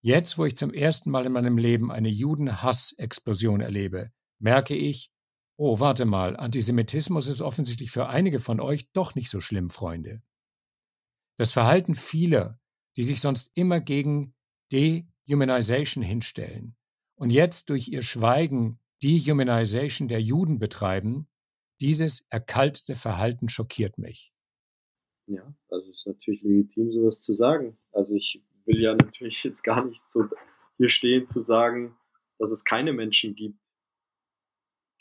Jetzt, 0.01 0.37
wo 0.37 0.43
ich 0.43 0.57
zum 0.57 0.73
ersten 0.73 1.09
Mal 1.09 1.25
in 1.25 1.31
meinem 1.31 1.57
Leben 1.57 1.93
eine 1.93 2.09
Judenhass-Explosion 2.09 3.61
erlebe, 3.61 4.11
merke 4.37 4.75
ich, 4.75 5.13
oh, 5.55 5.79
warte 5.79 6.03
mal, 6.03 6.35
Antisemitismus 6.35 7.27
ist 7.27 7.41
offensichtlich 7.41 7.89
für 7.89 8.09
einige 8.09 8.41
von 8.41 8.59
euch 8.59 8.91
doch 8.91 9.15
nicht 9.15 9.29
so 9.29 9.39
schlimm, 9.39 9.69
Freunde. 9.69 10.21
Das 11.37 11.53
Verhalten 11.53 11.95
vieler, 11.95 12.59
die 12.97 13.03
sich 13.03 13.21
sonst 13.21 13.51
immer 13.55 13.79
gegen 13.79 14.35
Dehumanization 14.73 16.03
hinstellen 16.03 16.75
und 17.15 17.29
jetzt 17.29 17.69
durch 17.69 17.87
ihr 17.87 18.01
Schweigen 18.01 18.79
Dehumanization 19.03 20.07
der 20.07 20.21
Juden 20.21 20.59
betreiben, 20.59 21.27
dieses 21.81 22.25
erkaltete 22.29 22.95
Verhalten 22.95 23.49
schockiert 23.49 23.97
mich. 23.97 24.33
Ja, 25.27 25.53
also 25.69 25.89
es 25.89 25.99
ist 25.99 26.07
natürlich 26.07 26.41
legitim, 26.41 26.91
sowas 26.91 27.21
zu 27.21 27.33
sagen. 27.33 27.77
Also 27.91 28.15
ich 28.15 28.43
will 28.65 28.81
ja 28.81 28.93
natürlich 28.95 29.43
jetzt 29.43 29.63
gar 29.63 29.83
nicht 29.85 30.01
so 30.07 30.25
hier 30.77 30.89
stehen 30.89 31.27
zu 31.27 31.39
sagen, 31.39 31.95
dass 32.37 32.51
es 32.51 32.63
keine 32.63 32.93
Menschen 32.93 33.35
gibt, 33.35 33.59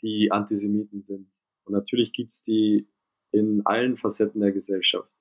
die 0.01 0.31
Antisemiten 0.31 1.03
sind. 1.03 1.31
Und 1.65 1.73
natürlich 1.73 2.13
gibt 2.13 2.33
es 2.33 2.43
die 2.43 2.87
in 3.31 3.65
allen 3.65 3.97
Facetten 3.97 4.41
der 4.41 4.51
Gesellschaft. 4.51 5.11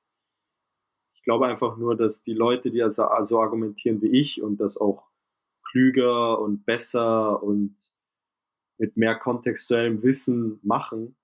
Ich 1.14 1.22
glaube 1.22 1.46
einfach 1.46 1.76
nur, 1.76 1.96
dass 1.96 2.22
die 2.22 2.35
Leute, 2.35 2.70
die 2.70 2.83
also, 2.83 3.04
also 3.04 3.40
argumentieren 3.40 4.02
wie 4.02 4.20
ich 4.20 4.42
und 4.42 4.59
das 4.59 4.76
auch 4.76 5.09
klüger 5.75 6.41
und 6.41 6.65
besser 6.65 7.43
und 7.43 7.77
mit 8.79 8.97
mehr 8.97 9.17
kontextuellem 9.17 10.05
Wissen 10.05 10.61
machen, 10.63 11.17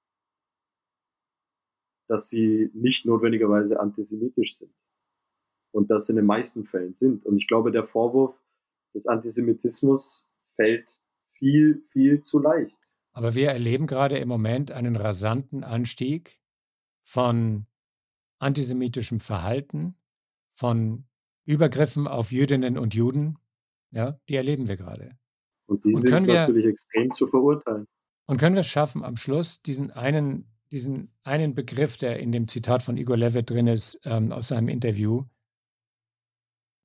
dass 2.08 2.28
sie 2.28 2.68
nicht 2.74 3.06
notwendigerweise 3.06 3.78
antisemitisch 3.78 4.56
sind 4.56 4.74
und 5.70 5.88
das 5.92 6.08
in 6.08 6.16
den 6.16 6.26
meisten 6.26 6.66
Fällen 6.66 6.96
sind. 6.96 7.24
Und 7.24 7.36
ich 7.36 7.46
glaube, 7.46 7.70
der 7.70 7.86
Vorwurf 7.86 8.34
des 8.92 9.06
Antisemitismus 9.06 10.28
fällt 10.56 10.98
viel, 11.30 11.84
viel 11.92 12.22
zu 12.22 12.40
leicht. 12.40 12.78
Aber 13.12 13.36
wir 13.36 13.50
erleben 13.50 13.86
gerade 13.86 14.18
im 14.18 14.28
Moment 14.28 14.72
einen 14.72 14.96
rasanten 14.96 15.62
Anstieg 15.62 16.40
von 17.02 17.66
antisemitischem 18.40 19.20
Verhalten, 19.20 19.94
von 20.50 21.04
Übergriffen 21.44 22.08
auf 22.08 22.32
Jüdinnen 22.32 22.78
und 22.78 22.94
Juden. 22.94 23.38
Ja, 23.92 24.18
die 24.28 24.36
erleben 24.36 24.68
wir 24.68 24.76
gerade. 24.76 25.18
Und 25.66 25.84
die 25.84 25.94
und 25.94 26.02
sind 26.02 26.26
natürlich 26.26 26.64
wir, 26.64 26.70
extrem 26.70 27.12
zu 27.12 27.26
verurteilen. 27.26 27.86
Und 28.26 28.38
können 28.38 28.54
wir 28.54 28.60
es 28.60 28.68
schaffen, 28.68 29.04
am 29.04 29.16
Schluss 29.16 29.62
diesen 29.62 29.90
einen, 29.90 30.52
diesen 30.70 31.12
einen 31.22 31.54
Begriff, 31.54 31.96
der 31.96 32.20
in 32.20 32.32
dem 32.32 32.48
Zitat 32.48 32.82
von 32.82 32.96
Igor 32.96 33.16
Levitt 33.16 33.50
drin 33.50 33.66
ist, 33.66 34.00
ähm, 34.04 34.32
aus 34.32 34.48
seinem 34.48 34.68
Interview, 34.68 35.24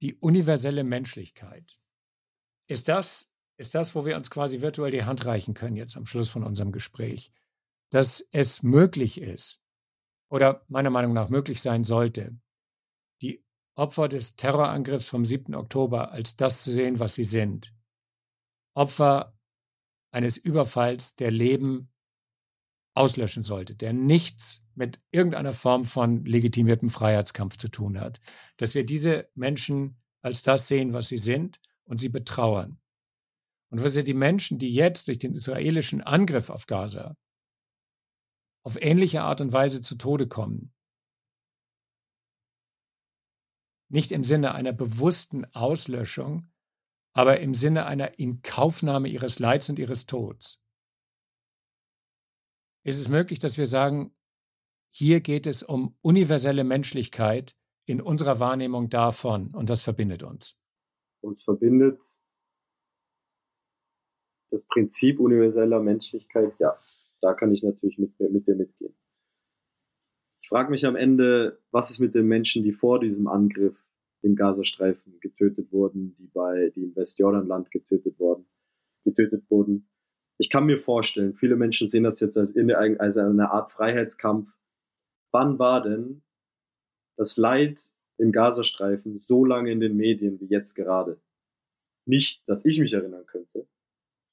die 0.01 0.15
universelle 0.15 0.83
Menschlichkeit. 0.83 1.79
Ist 2.67 2.87
das, 2.87 3.33
ist 3.57 3.75
das, 3.75 3.95
wo 3.95 4.05
wir 4.05 4.17
uns 4.17 4.29
quasi 4.29 4.61
virtuell 4.61 4.91
die 4.91 5.03
Hand 5.03 5.25
reichen 5.25 5.53
können 5.53 5.75
jetzt 5.77 5.97
am 5.97 6.05
Schluss 6.05 6.29
von 6.29 6.43
unserem 6.43 6.71
Gespräch, 6.71 7.31
dass 7.91 8.27
es 8.31 8.63
möglich 8.63 9.21
ist 9.21 9.63
oder 10.29 10.65
meiner 10.67 10.89
Meinung 10.89 11.13
nach 11.13 11.29
möglich 11.29 11.61
sein 11.61 11.83
sollte, 11.83 12.35
Opfer 13.75 14.07
des 14.07 14.35
Terrorangriffs 14.35 15.09
vom 15.09 15.25
7. 15.25 15.53
Oktober 15.53 16.11
als 16.11 16.37
das 16.37 16.63
zu 16.63 16.71
sehen, 16.71 16.99
was 16.99 17.15
sie 17.15 17.23
sind. 17.23 17.73
Opfer 18.73 19.37
eines 20.11 20.37
Überfalls, 20.37 21.15
der 21.15 21.31
Leben 21.31 21.91
auslöschen 22.93 23.43
sollte, 23.43 23.75
der 23.75 23.91
nichts 23.91 24.65
mit 24.73 25.01
irgendeiner 25.11 25.53
Form 25.53 25.85
von 25.85 26.23
legitimiertem 26.25 26.89
Freiheitskampf 26.89 27.57
zu 27.57 27.67
tun 27.67 27.99
hat. 27.99 28.21
Dass 28.57 28.75
wir 28.75 28.85
diese 28.85 29.29
Menschen 29.35 30.01
als 30.21 30.41
das 30.41 30.67
sehen, 30.67 30.93
was 30.93 31.09
sie 31.09 31.17
sind 31.17 31.59
und 31.83 31.99
sie 31.99 32.09
betrauern. 32.09 32.79
Und 33.69 33.83
was 33.83 33.95
wir 33.95 34.03
die 34.03 34.13
Menschen, 34.13 34.57
die 34.57 34.73
jetzt 34.73 35.07
durch 35.07 35.17
den 35.17 35.33
israelischen 35.33 36.01
Angriff 36.01 36.49
auf 36.49 36.65
Gaza 36.65 37.17
auf 38.63 38.81
ähnliche 38.81 39.21
Art 39.21 39.41
und 39.41 39.51
Weise 39.51 39.81
zu 39.81 39.95
Tode 39.95 40.27
kommen, 40.27 40.73
nicht 43.89 44.11
im 44.11 44.23
Sinne 44.23 44.55
einer 44.55 44.73
bewussten 44.73 45.45
Auslöschung, 45.53 46.51
aber 47.13 47.39
im 47.39 47.53
Sinne 47.53 47.85
einer 47.85 48.19
Inkaufnahme 48.19 49.07
ihres 49.07 49.39
Leids 49.39 49.69
und 49.69 49.79
ihres 49.79 50.05
Todes. 50.05 50.61
Ist 52.83 52.99
es 52.99 53.09
möglich, 53.09 53.39
dass 53.39 53.57
wir 53.57 53.67
sagen, 53.67 54.15
hier 54.91 55.21
geht 55.21 55.47
es 55.47 55.63
um 55.63 55.97
universelle 56.01 56.63
Menschlichkeit 56.63 57.55
in 57.85 58.01
unserer 58.01 58.39
Wahrnehmung 58.39 58.89
davon 58.89 59.53
und 59.53 59.69
das 59.69 59.81
verbindet 59.81 60.23
uns. 60.23 60.59
Uns 61.21 61.43
verbindet 61.43 62.03
das 64.49 64.65
Prinzip 64.65 65.19
universeller 65.19 65.81
Menschlichkeit, 65.81 66.53
ja, 66.59 66.77
da 67.21 67.33
kann 67.33 67.53
ich 67.53 67.63
natürlich 67.63 67.97
mit, 67.97 68.19
mit 68.19 68.47
dir 68.47 68.55
mitgehen. 68.55 68.95
Ich 70.45 70.49
frage 70.49 70.69
mich 70.69 70.85
am 70.85 70.95
Ende, 70.95 71.57
was 71.71 71.89
ist 71.89 71.97
mit 71.97 72.13
den 72.13 72.27
Menschen, 72.27 72.61
die 72.61 72.71
vor 72.71 72.99
diesem 72.99 73.25
Angriff 73.25 73.75
im 74.21 74.35
Gazastreifen 74.35 75.19
getötet 75.19 75.71
wurden, 75.71 76.15
die 76.19 76.27
bei, 76.27 76.71
die 76.75 76.83
im 76.83 76.95
Westjordanland 76.95 77.71
getötet 77.71 78.19
wurden, 78.19 78.45
getötet 79.03 79.49
wurden. 79.49 79.89
Ich 80.37 80.51
kann 80.51 80.67
mir 80.67 80.77
vorstellen, 80.77 81.33
viele 81.33 81.55
Menschen 81.55 81.89
sehen 81.89 82.03
das 82.03 82.19
jetzt 82.19 82.37
als, 82.37 82.55
als 82.55 83.17
eine 83.17 83.49
Art 83.49 83.71
Freiheitskampf. 83.71 84.55
Wann 85.31 85.57
war 85.57 85.81
denn 85.81 86.21
das 87.17 87.37
Leid 87.37 87.89
im 88.19 88.31
Gazastreifen 88.31 89.23
so 89.23 89.45
lange 89.45 89.71
in 89.71 89.79
den 89.79 89.97
Medien 89.97 90.39
wie 90.39 90.45
jetzt 90.45 90.75
gerade? 90.75 91.19
Nicht, 92.05 92.47
dass 92.47 92.63
ich 92.65 92.79
mich 92.79 92.93
erinnern 92.93 93.25
könnte. 93.25 93.67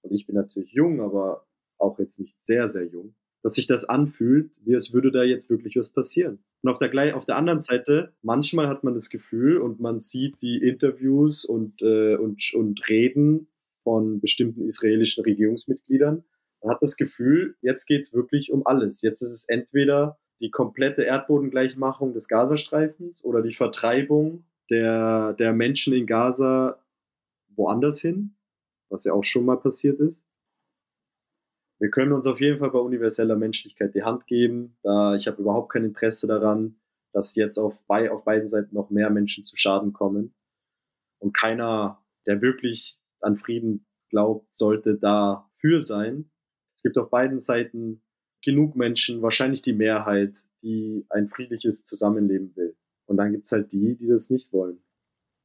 Und 0.02 0.12
ich 0.12 0.26
bin 0.26 0.36
natürlich 0.36 0.72
jung, 0.72 1.00
aber 1.00 1.46
auch 1.78 1.98
jetzt 1.98 2.18
nicht 2.18 2.42
sehr, 2.42 2.68
sehr 2.68 2.84
jung 2.84 3.14
dass 3.42 3.54
sich 3.54 3.66
das 3.66 3.84
anfühlt, 3.84 4.50
wie 4.64 4.74
es 4.74 4.92
würde 4.92 5.10
da 5.10 5.24
jetzt 5.24 5.50
wirklich 5.50 5.76
was 5.76 5.88
passieren. 5.88 6.38
Und 6.62 6.70
auf 6.70 6.78
der, 6.78 7.16
auf 7.16 7.26
der 7.26 7.36
anderen 7.36 7.58
Seite, 7.58 8.12
manchmal 8.22 8.68
hat 8.68 8.84
man 8.84 8.94
das 8.94 9.10
Gefühl 9.10 9.58
und 9.58 9.80
man 9.80 10.00
sieht 10.00 10.40
die 10.42 10.58
Interviews 10.58 11.44
und, 11.44 11.82
äh, 11.82 12.14
und, 12.16 12.54
und 12.54 12.88
Reden 12.88 13.48
von 13.82 14.20
bestimmten 14.20 14.64
israelischen 14.64 15.24
Regierungsmitgliedern. 15.24 16.22
Man 16.62 16.74
hat 16.74 16.82
das 16.82 16.96
Gefühl, 16.96 17.56
jetzt 17.62 17.86
geht 17.86 18.02
es 18.02 18.14
wirklich 18.14 18.52
um 18.52 18.64
alles. 18.64 19.02
Jetzt 19.02 19.22
ist 19.22 19.32
es 19.32 19.48
entweder 19.48 20.18
die 20.40 20.50
komplette 20.50 21.02
Erdbodengleichmachung 21.02 22.12
des 22.12 22.28
Gazastreifens 22.28 23.22
oder 23.24 23.42
die 23.42 23.54
Vertreibung 23.54 24.44
der, 24.70 25.32
der 25.34 25.52
Menschen 25.52 25.92
in 25.94 26.06
Gaza 26.06 26.78
woanders 27.56 28.00
hin, 28.00 28.36
was 28.88 29.04
ja 29.04 29.12
auch 29.12 29.24
schon 29.24 29.44
mal 29.44 29.56
passiert 29.56 29.98
ist 29.98 30.22
wir 31.82 31.90
können 31.90 32.12
uns 32.12 32.28
auf 32.28 32.40
jeden 32.40 32.60
Fall 32.60 32.70
bei 32.70 32.78
universeller 32.78 33.34
Menschlichkeit 33.34 33.92
die 33.96 34.04
Hand 34.04 34.28
geben. 34.28 34.76
Da 34.84 35.16
ich 35.16 35.26
habe 35.26 35.42
überhaupt 35.42 35.72
kein 35.72 35.82
Interesse 35.82 36.28
daran, 36.28 36.76
dass 37.12 37.34
jetzt 37.34 37.58
auf, 37.58 37.76
bei, 37.88 38.08
auf 38.08 38.22
beiden 38.22 38.46
Seiten 38.46 38.72
noch 38.72 38.90
mehr 38.90 39.10
Menschen 39.10 39.44
zu 39.44 39.56
Schaden 39.56 39.92
kommen. 39.92 40.32
Und 41.18 41.36
keiner, 41.36 42.00
der 42.24 42.40
wirklich 42.40 43.00
an 43.20 43.36
Frieden 43.36 43.84
glaubt, 44.10 44.46
sollte 44.56 44.94
dafür 44.94 45.82
sein. 45.82 46.30
Es 46.76 46.84
gibt 46.84 46.96
auf 46.98 47.10
beiden 47.10 47.40
Seiten 47.40 48.00
genug 48.44 48.76
Menschen, 48.76 49.20
wahrscheinlich 49.20 49.62
die 49.62 49.72
Mehrheit, 49.72 50.38
die 50.62 51.04
ein 51.10 51.28
friedliches 51.28 51.84
Zusammenleben 51.84 52.54
will. 52.54 52.76
Und 53.06 53.16
dann 53.16 53.32
gibt 53.32 53.46
es 53.46 53.52
halt 53.52 53.72
die, 53.72 53.96
die 53.96 54.06
das 54.06 54.30
nicht 54.30 54.52
wollen. 54.52 54.84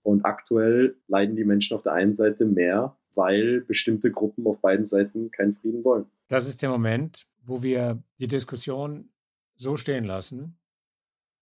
Und 0.04 0.24
aktuell 0.24 0.98
leiden 1.08 1.36
die 1.36 1.46
Menschen 1.46 1.76
auf 1.76 1.82
der 1.82 1.94
einen 1.94 2.16
Seite 2.16 2.46
mehr, 2.46 2.96
weil 3.18 3.62
bestimmte 3.62 4.12
Gruppen 4.12 4.48
auf 4.48 4.62
beiden 4.62 4.86
Seiten 4.86 5.32
keinen 5.32 5.56
Frieden 5.56 5.84
wollen. 5.84 6.06
Das 6.28 6.48
ist 6.48 6.62
der 6.62 6.70
Moment, 6.70 7.28
wo 7.44 7.64
wir 7.64 8.02
die 8.20 8.28
Diskussion 8.28 9.10
so 9.56 9.76
stehen 9.76 10.04
lassen. 10.04 10.58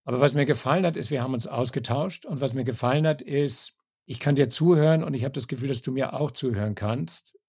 Aber 0.06 0.22
was 0.22 0.34
mir 0.34 0.46
gefallen 0.46 0.86
hat, 0.86 0.98
ist, 0.98 1.12
wir 1.12 1.22
haben 1.22 1.34
uns 1.34 1.48
ausgetauscht. 1.48 2.26
Und 2.26 2.40
was 2.40 2.54
mir 2.54 2.64
gefallen 2.64 3.06
hat, 3.06 3.22
ist, 3.22 3.76
ich 4.06 4.20
kann 4.20 4.36
dir 4.36 4.50
zuhören 4.50 5.04
und 5.04 5.14
ich 5.14 5.24
habe 5.24 5.34
das 5.34 5.48
Gefühl, 5.48 5.68
dass 5.68 5.82
du 5.82 5.92
mir 5.92 6.14
auch 6.14 6.32
zuhören 6.32 6.76
kannst. 6.76 7.40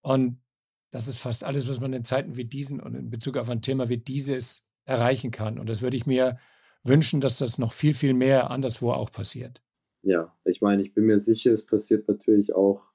Und 0.00 0.42
das 0.90 1.08
ist 1.08 1.18
fast 1.18 1.44
alles, 1.44 1.68
was 1.68 1.80
man 1.80 1.92
in 1.92 2.04
Zeiten 2.04 2.36
wie 2.36 2.46
diesen 2.46 2.80
und 2.80 2.94
in 2.94 3.10
Bezug 3.10 3.36
auf 3.36 3.48
ein 3.48 3.62
Thema 3.62 3.88
wie 3.88 3.98
dieses 3.98 4.66
erreichen 4.86 5.30
kann. 5.30 5.58
Und 5.58 5.68
das 5.68 5.82
würde 5.82 5.96
ich 5.96 6.06
mir 6.06 6.38
wünschen, 6.82 7.20
dass 7.20 7.38
das 7.38 7.58
noch 7.58 7.72
viel, 7.72 7.94
viel 7.94 8.14
mehr 8.14 8.50
anderswo 8.50 8.92
auch 8.92 9.12
passiert. 9.12 9.62
Ja, 10.02 10.34
ich 10.44 10.62
meine, 10.62 10.82
ich 10.82 10.94
bin 10.94 11.04
mir 11.04 11.22
sicher, 11.22 11.52
es 11.52 11.66
passiert 11.66 12.08
natürlich 12.08 12.54
auch 12.54 12.89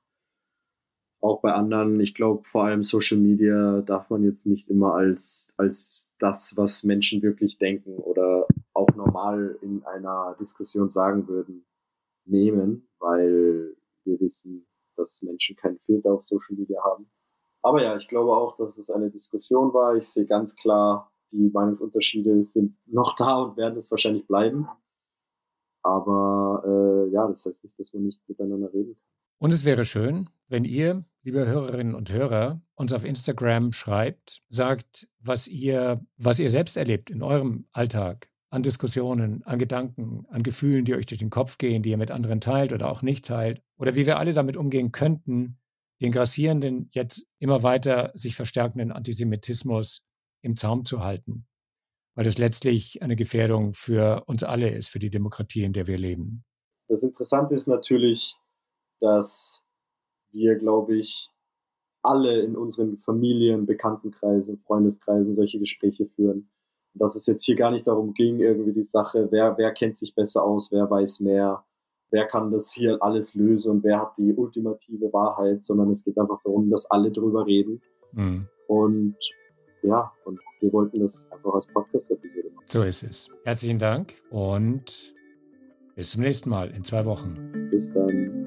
auch 1.25 1.41
bei 1.41 1.51
anderen, 1.53 1.99
ich 1.99 2.13
glaube, 2.13 2.43
vor 2.45 2.65
allem 2.65 2.83
Social 2.83 3.17
Media 3.17 3.81
darf 3.81 4.09
man 4.09 4.23
jetzt 4.23 4.45
nicht 4.45 4.69
immer 4.69 4.93
als, 4.93 5.51
als 5.57 6.13
das, 6.19 6.53
was 6.55 6.83
Menschen 6.83 7.23
wirklich 7.23 7.57
denken 7.57 7.97
oder 7.97 8.47
auch 8.73 8.89
normal 8.95 9.57
in 9.61 9.83
einer 9.85 10.35
Diskussion 10.39 10.89
sagen 10.89 11.27
würden, 11.27 11.65
nehmen, 12.25 12.87
weil 12.99 13.75
wir 14.03 14.19
wissen, 14.19 14.67
dass 14.95 15.21
Menschen 15.23 15.55
keinen 15.55 15.79
Filter 15.79 16.13
auf 16.13 16.23
Social 16.23 16.55
Media 16.55 16.83
haben. 16.83 17.09
Aber 17.63 17.81
ja, 17.81 17.97
ich 17.97 18.07
glaube 18.07 18.35
auch, 18.35 18.55
dass 18.57 18.77
es 18.77 18.91
eine 18.91 19.09
Diskussion 19.09 19.73
war. 19.73 19.95
Ich 19.95 20.07
sehe 20.07 20.27
ganz 20.27 20.55
klar, 20.55 21.11
die 21.31 21.49
Meinungsunterschiede 21.49 22.45
sind 22.45 22.75
noch 22.85 23.15
da 23.15 23.41
und 23.41 23.57
werden 23.57 23.79
es 23.79 23.89
wahrscheinlich 23.89 24.27
bleiben. 24.27 24.67
Aber 25.81 26.63
äh, 26.65 27.11
ja, 27.11 27.27
das 27.27 27.43
heißt 27.45 27.63
nicht, 27.63 27.79
dass 27.79 27.93
man 27.93 28.03
nicht 28.03 28.21
miteinander 28.27 28.71
reden 28.71 28.93
kann. 28.93 29.03
Und 29.39 29.53
es 29.53 29.65
wäre 29.65 29.85
schön, 29.85 30.29
wenn 30.47 30.65
ihr, 30.65 31.05
liebe 31.23 31.45
Hörerinnen 31.45 31.95
und 31.95 32.11
Hörer, 32.11 32.61
uns 32.75 32.93
auf 32.93 33.05
Instagram 33.05 33.73
schreibt, 33.73 34.43
sagt, 34.49 35.07
was 35.19 35.47
ihr, 35.47 36.05
was 36.17 36.39
ihr 36.39 36.51
selbst 36.51 36.77
erlebt 36.77 37.09
in 37.09 37.23
eurem 37.23 37.67
Alltag 37.71 38.29
an 38.49 38.63
Diskussionen, 38.63 39.43
an 39.43 39.59
Gedanken, 39.59 40.25
an 40.29 40.43
Gefühlen, 40.43 40.85
die 40.85 40.93
euch 40.93 41.07
durch 41.07 41.19
den 41.19 41.29
Kopf 41.29 41.57
gehen, 41.57 41.83
die 41.83 41.89
ihr 41.89 41.97
mit 41.97 42.11
anderen 42.11 42.41
teilt 42.41 42.73
oder 42.73 42.89
auch 42.89 43.01
nicht 43.01 43.25
teilt, 43.25 43.61
oder 43.77 43.95
wie 43.95 44.05
wir 44.05 44.17
alle 44.17 44.33
damit 44.33 44.55
umgehen 44.55 44.91
könnten, 44.91 45.57
den 46.01 46.11
grassierenden, 46.11 46.89
jetzt 46.91 47.25
immer 47.39 47.63
weiter 47.63 48.11
sich 48.13 48.35
verstärkenden 48.35 48.91
Antisemitismus 48.91 50.05
im 50.41 50.55
Zaum 50.55 50.85
zu 50.85 51.03
halten, 51.03 51.47
weil 52.13 52.25
das 52.25 52.37
letztlich 52.37 53.01
eine 53.01 53.15
Gefährdung 53.15 53.73
für 53.73 54.23
uns 54.27 54.43
alle 54.43 54.69
ist, 54.69 54.89
für 54.89 54.99
die 54.99 55.09
Demokratie, 55.09 55.63
in 55.63 55.73
der 55.73 55.87
wir 55.87 55.97
leben. 55.97 56.45
Das 56.87 57.01
Interessante 57.01 57.55
ist 57.55 57.67
natürlich, 57.67 58.35
dass 59.01 59.64
wir, 60.35 60.55
glaube 60.55 60.97
ich, 60.97 61.31
alle 62.03 62.41
in 62.41 62.55
unseren 62.55 62.97
Familien, 62.99 63.65
Bekanntenkreisen, 63.65 64.59
Freundeskreisen 64.67 65.35
solche 65.35 65.59
Gespräche 65.59 66.05
führen. 66.15 66.49
Und 66.93 67.01
dass 67.01 67.15
es 67.15 67.25
jetzt 67.25 67.43
hier 67.43 67.55
gar 67.55 67.71
nicht 67.71 67.87
darum 67.87 68.13
ging, 68.13 68.39
irgendwie 68.39 68.73
die 68.73 68.85
Sache, 68.85 69.27
wer, 69.31 69.57
wer 69.57 69.73
kennt 69.73 69.97
sich 69.97 70.13
besser 70.13 70.43
aus, 70.43 70.71
wer 70.71 70.89
weiß 70.89 71.21
mehr, 71.21 71.65
wer 72.11 72.27
kann 72.27 72.51
das 72.51 72.71
hier 72.71 73.01
alles 73.01 73.33
lösen 73.33 73.71
und 73.71 73.83
wer 73.83 74.01
hat 74.01 74.13
die 74.17 74.33
ultimative 74.33 75.11
Wahrheit, 75.11 75.65
sondern 75.65 75.91
es 75.91 76.03
geht 76.03 76.17
einfach 76.17 76.41
darum, 76.43 76.69
dass 76.69 76.89
alle 76.91 77.11
drüber 77.11 77.45
reden. 77.45 77.81
Mhm. 78.13 78.47
Und 78.67 79.15
ja, 79.81 80.11
und 80.25 80.39
wir 80.61 80.71
wollten 80.73 80.99
das 80.99 81.25
einfach 81.31 81.53
als 81.53 81.67
Podcast-Episode 81.67 82.49
machen. 82.53 82.65
So 82.67 82.83
ist 82.83 83.03
es. 83.03 83.29
Herzlichen 83.43 83.79
Dank 83.79 84.13
und 84.29 85.13
bis 85.95 86.11
zum 86.11 86.21
nächsten 86.21 86.49
Mal 86.49 86.71
in 86.71 86.83
zwei 86.83 87.05
Wochen. 87.05 87.69
Bis 87.71 87.93
dann. 87.93 88.44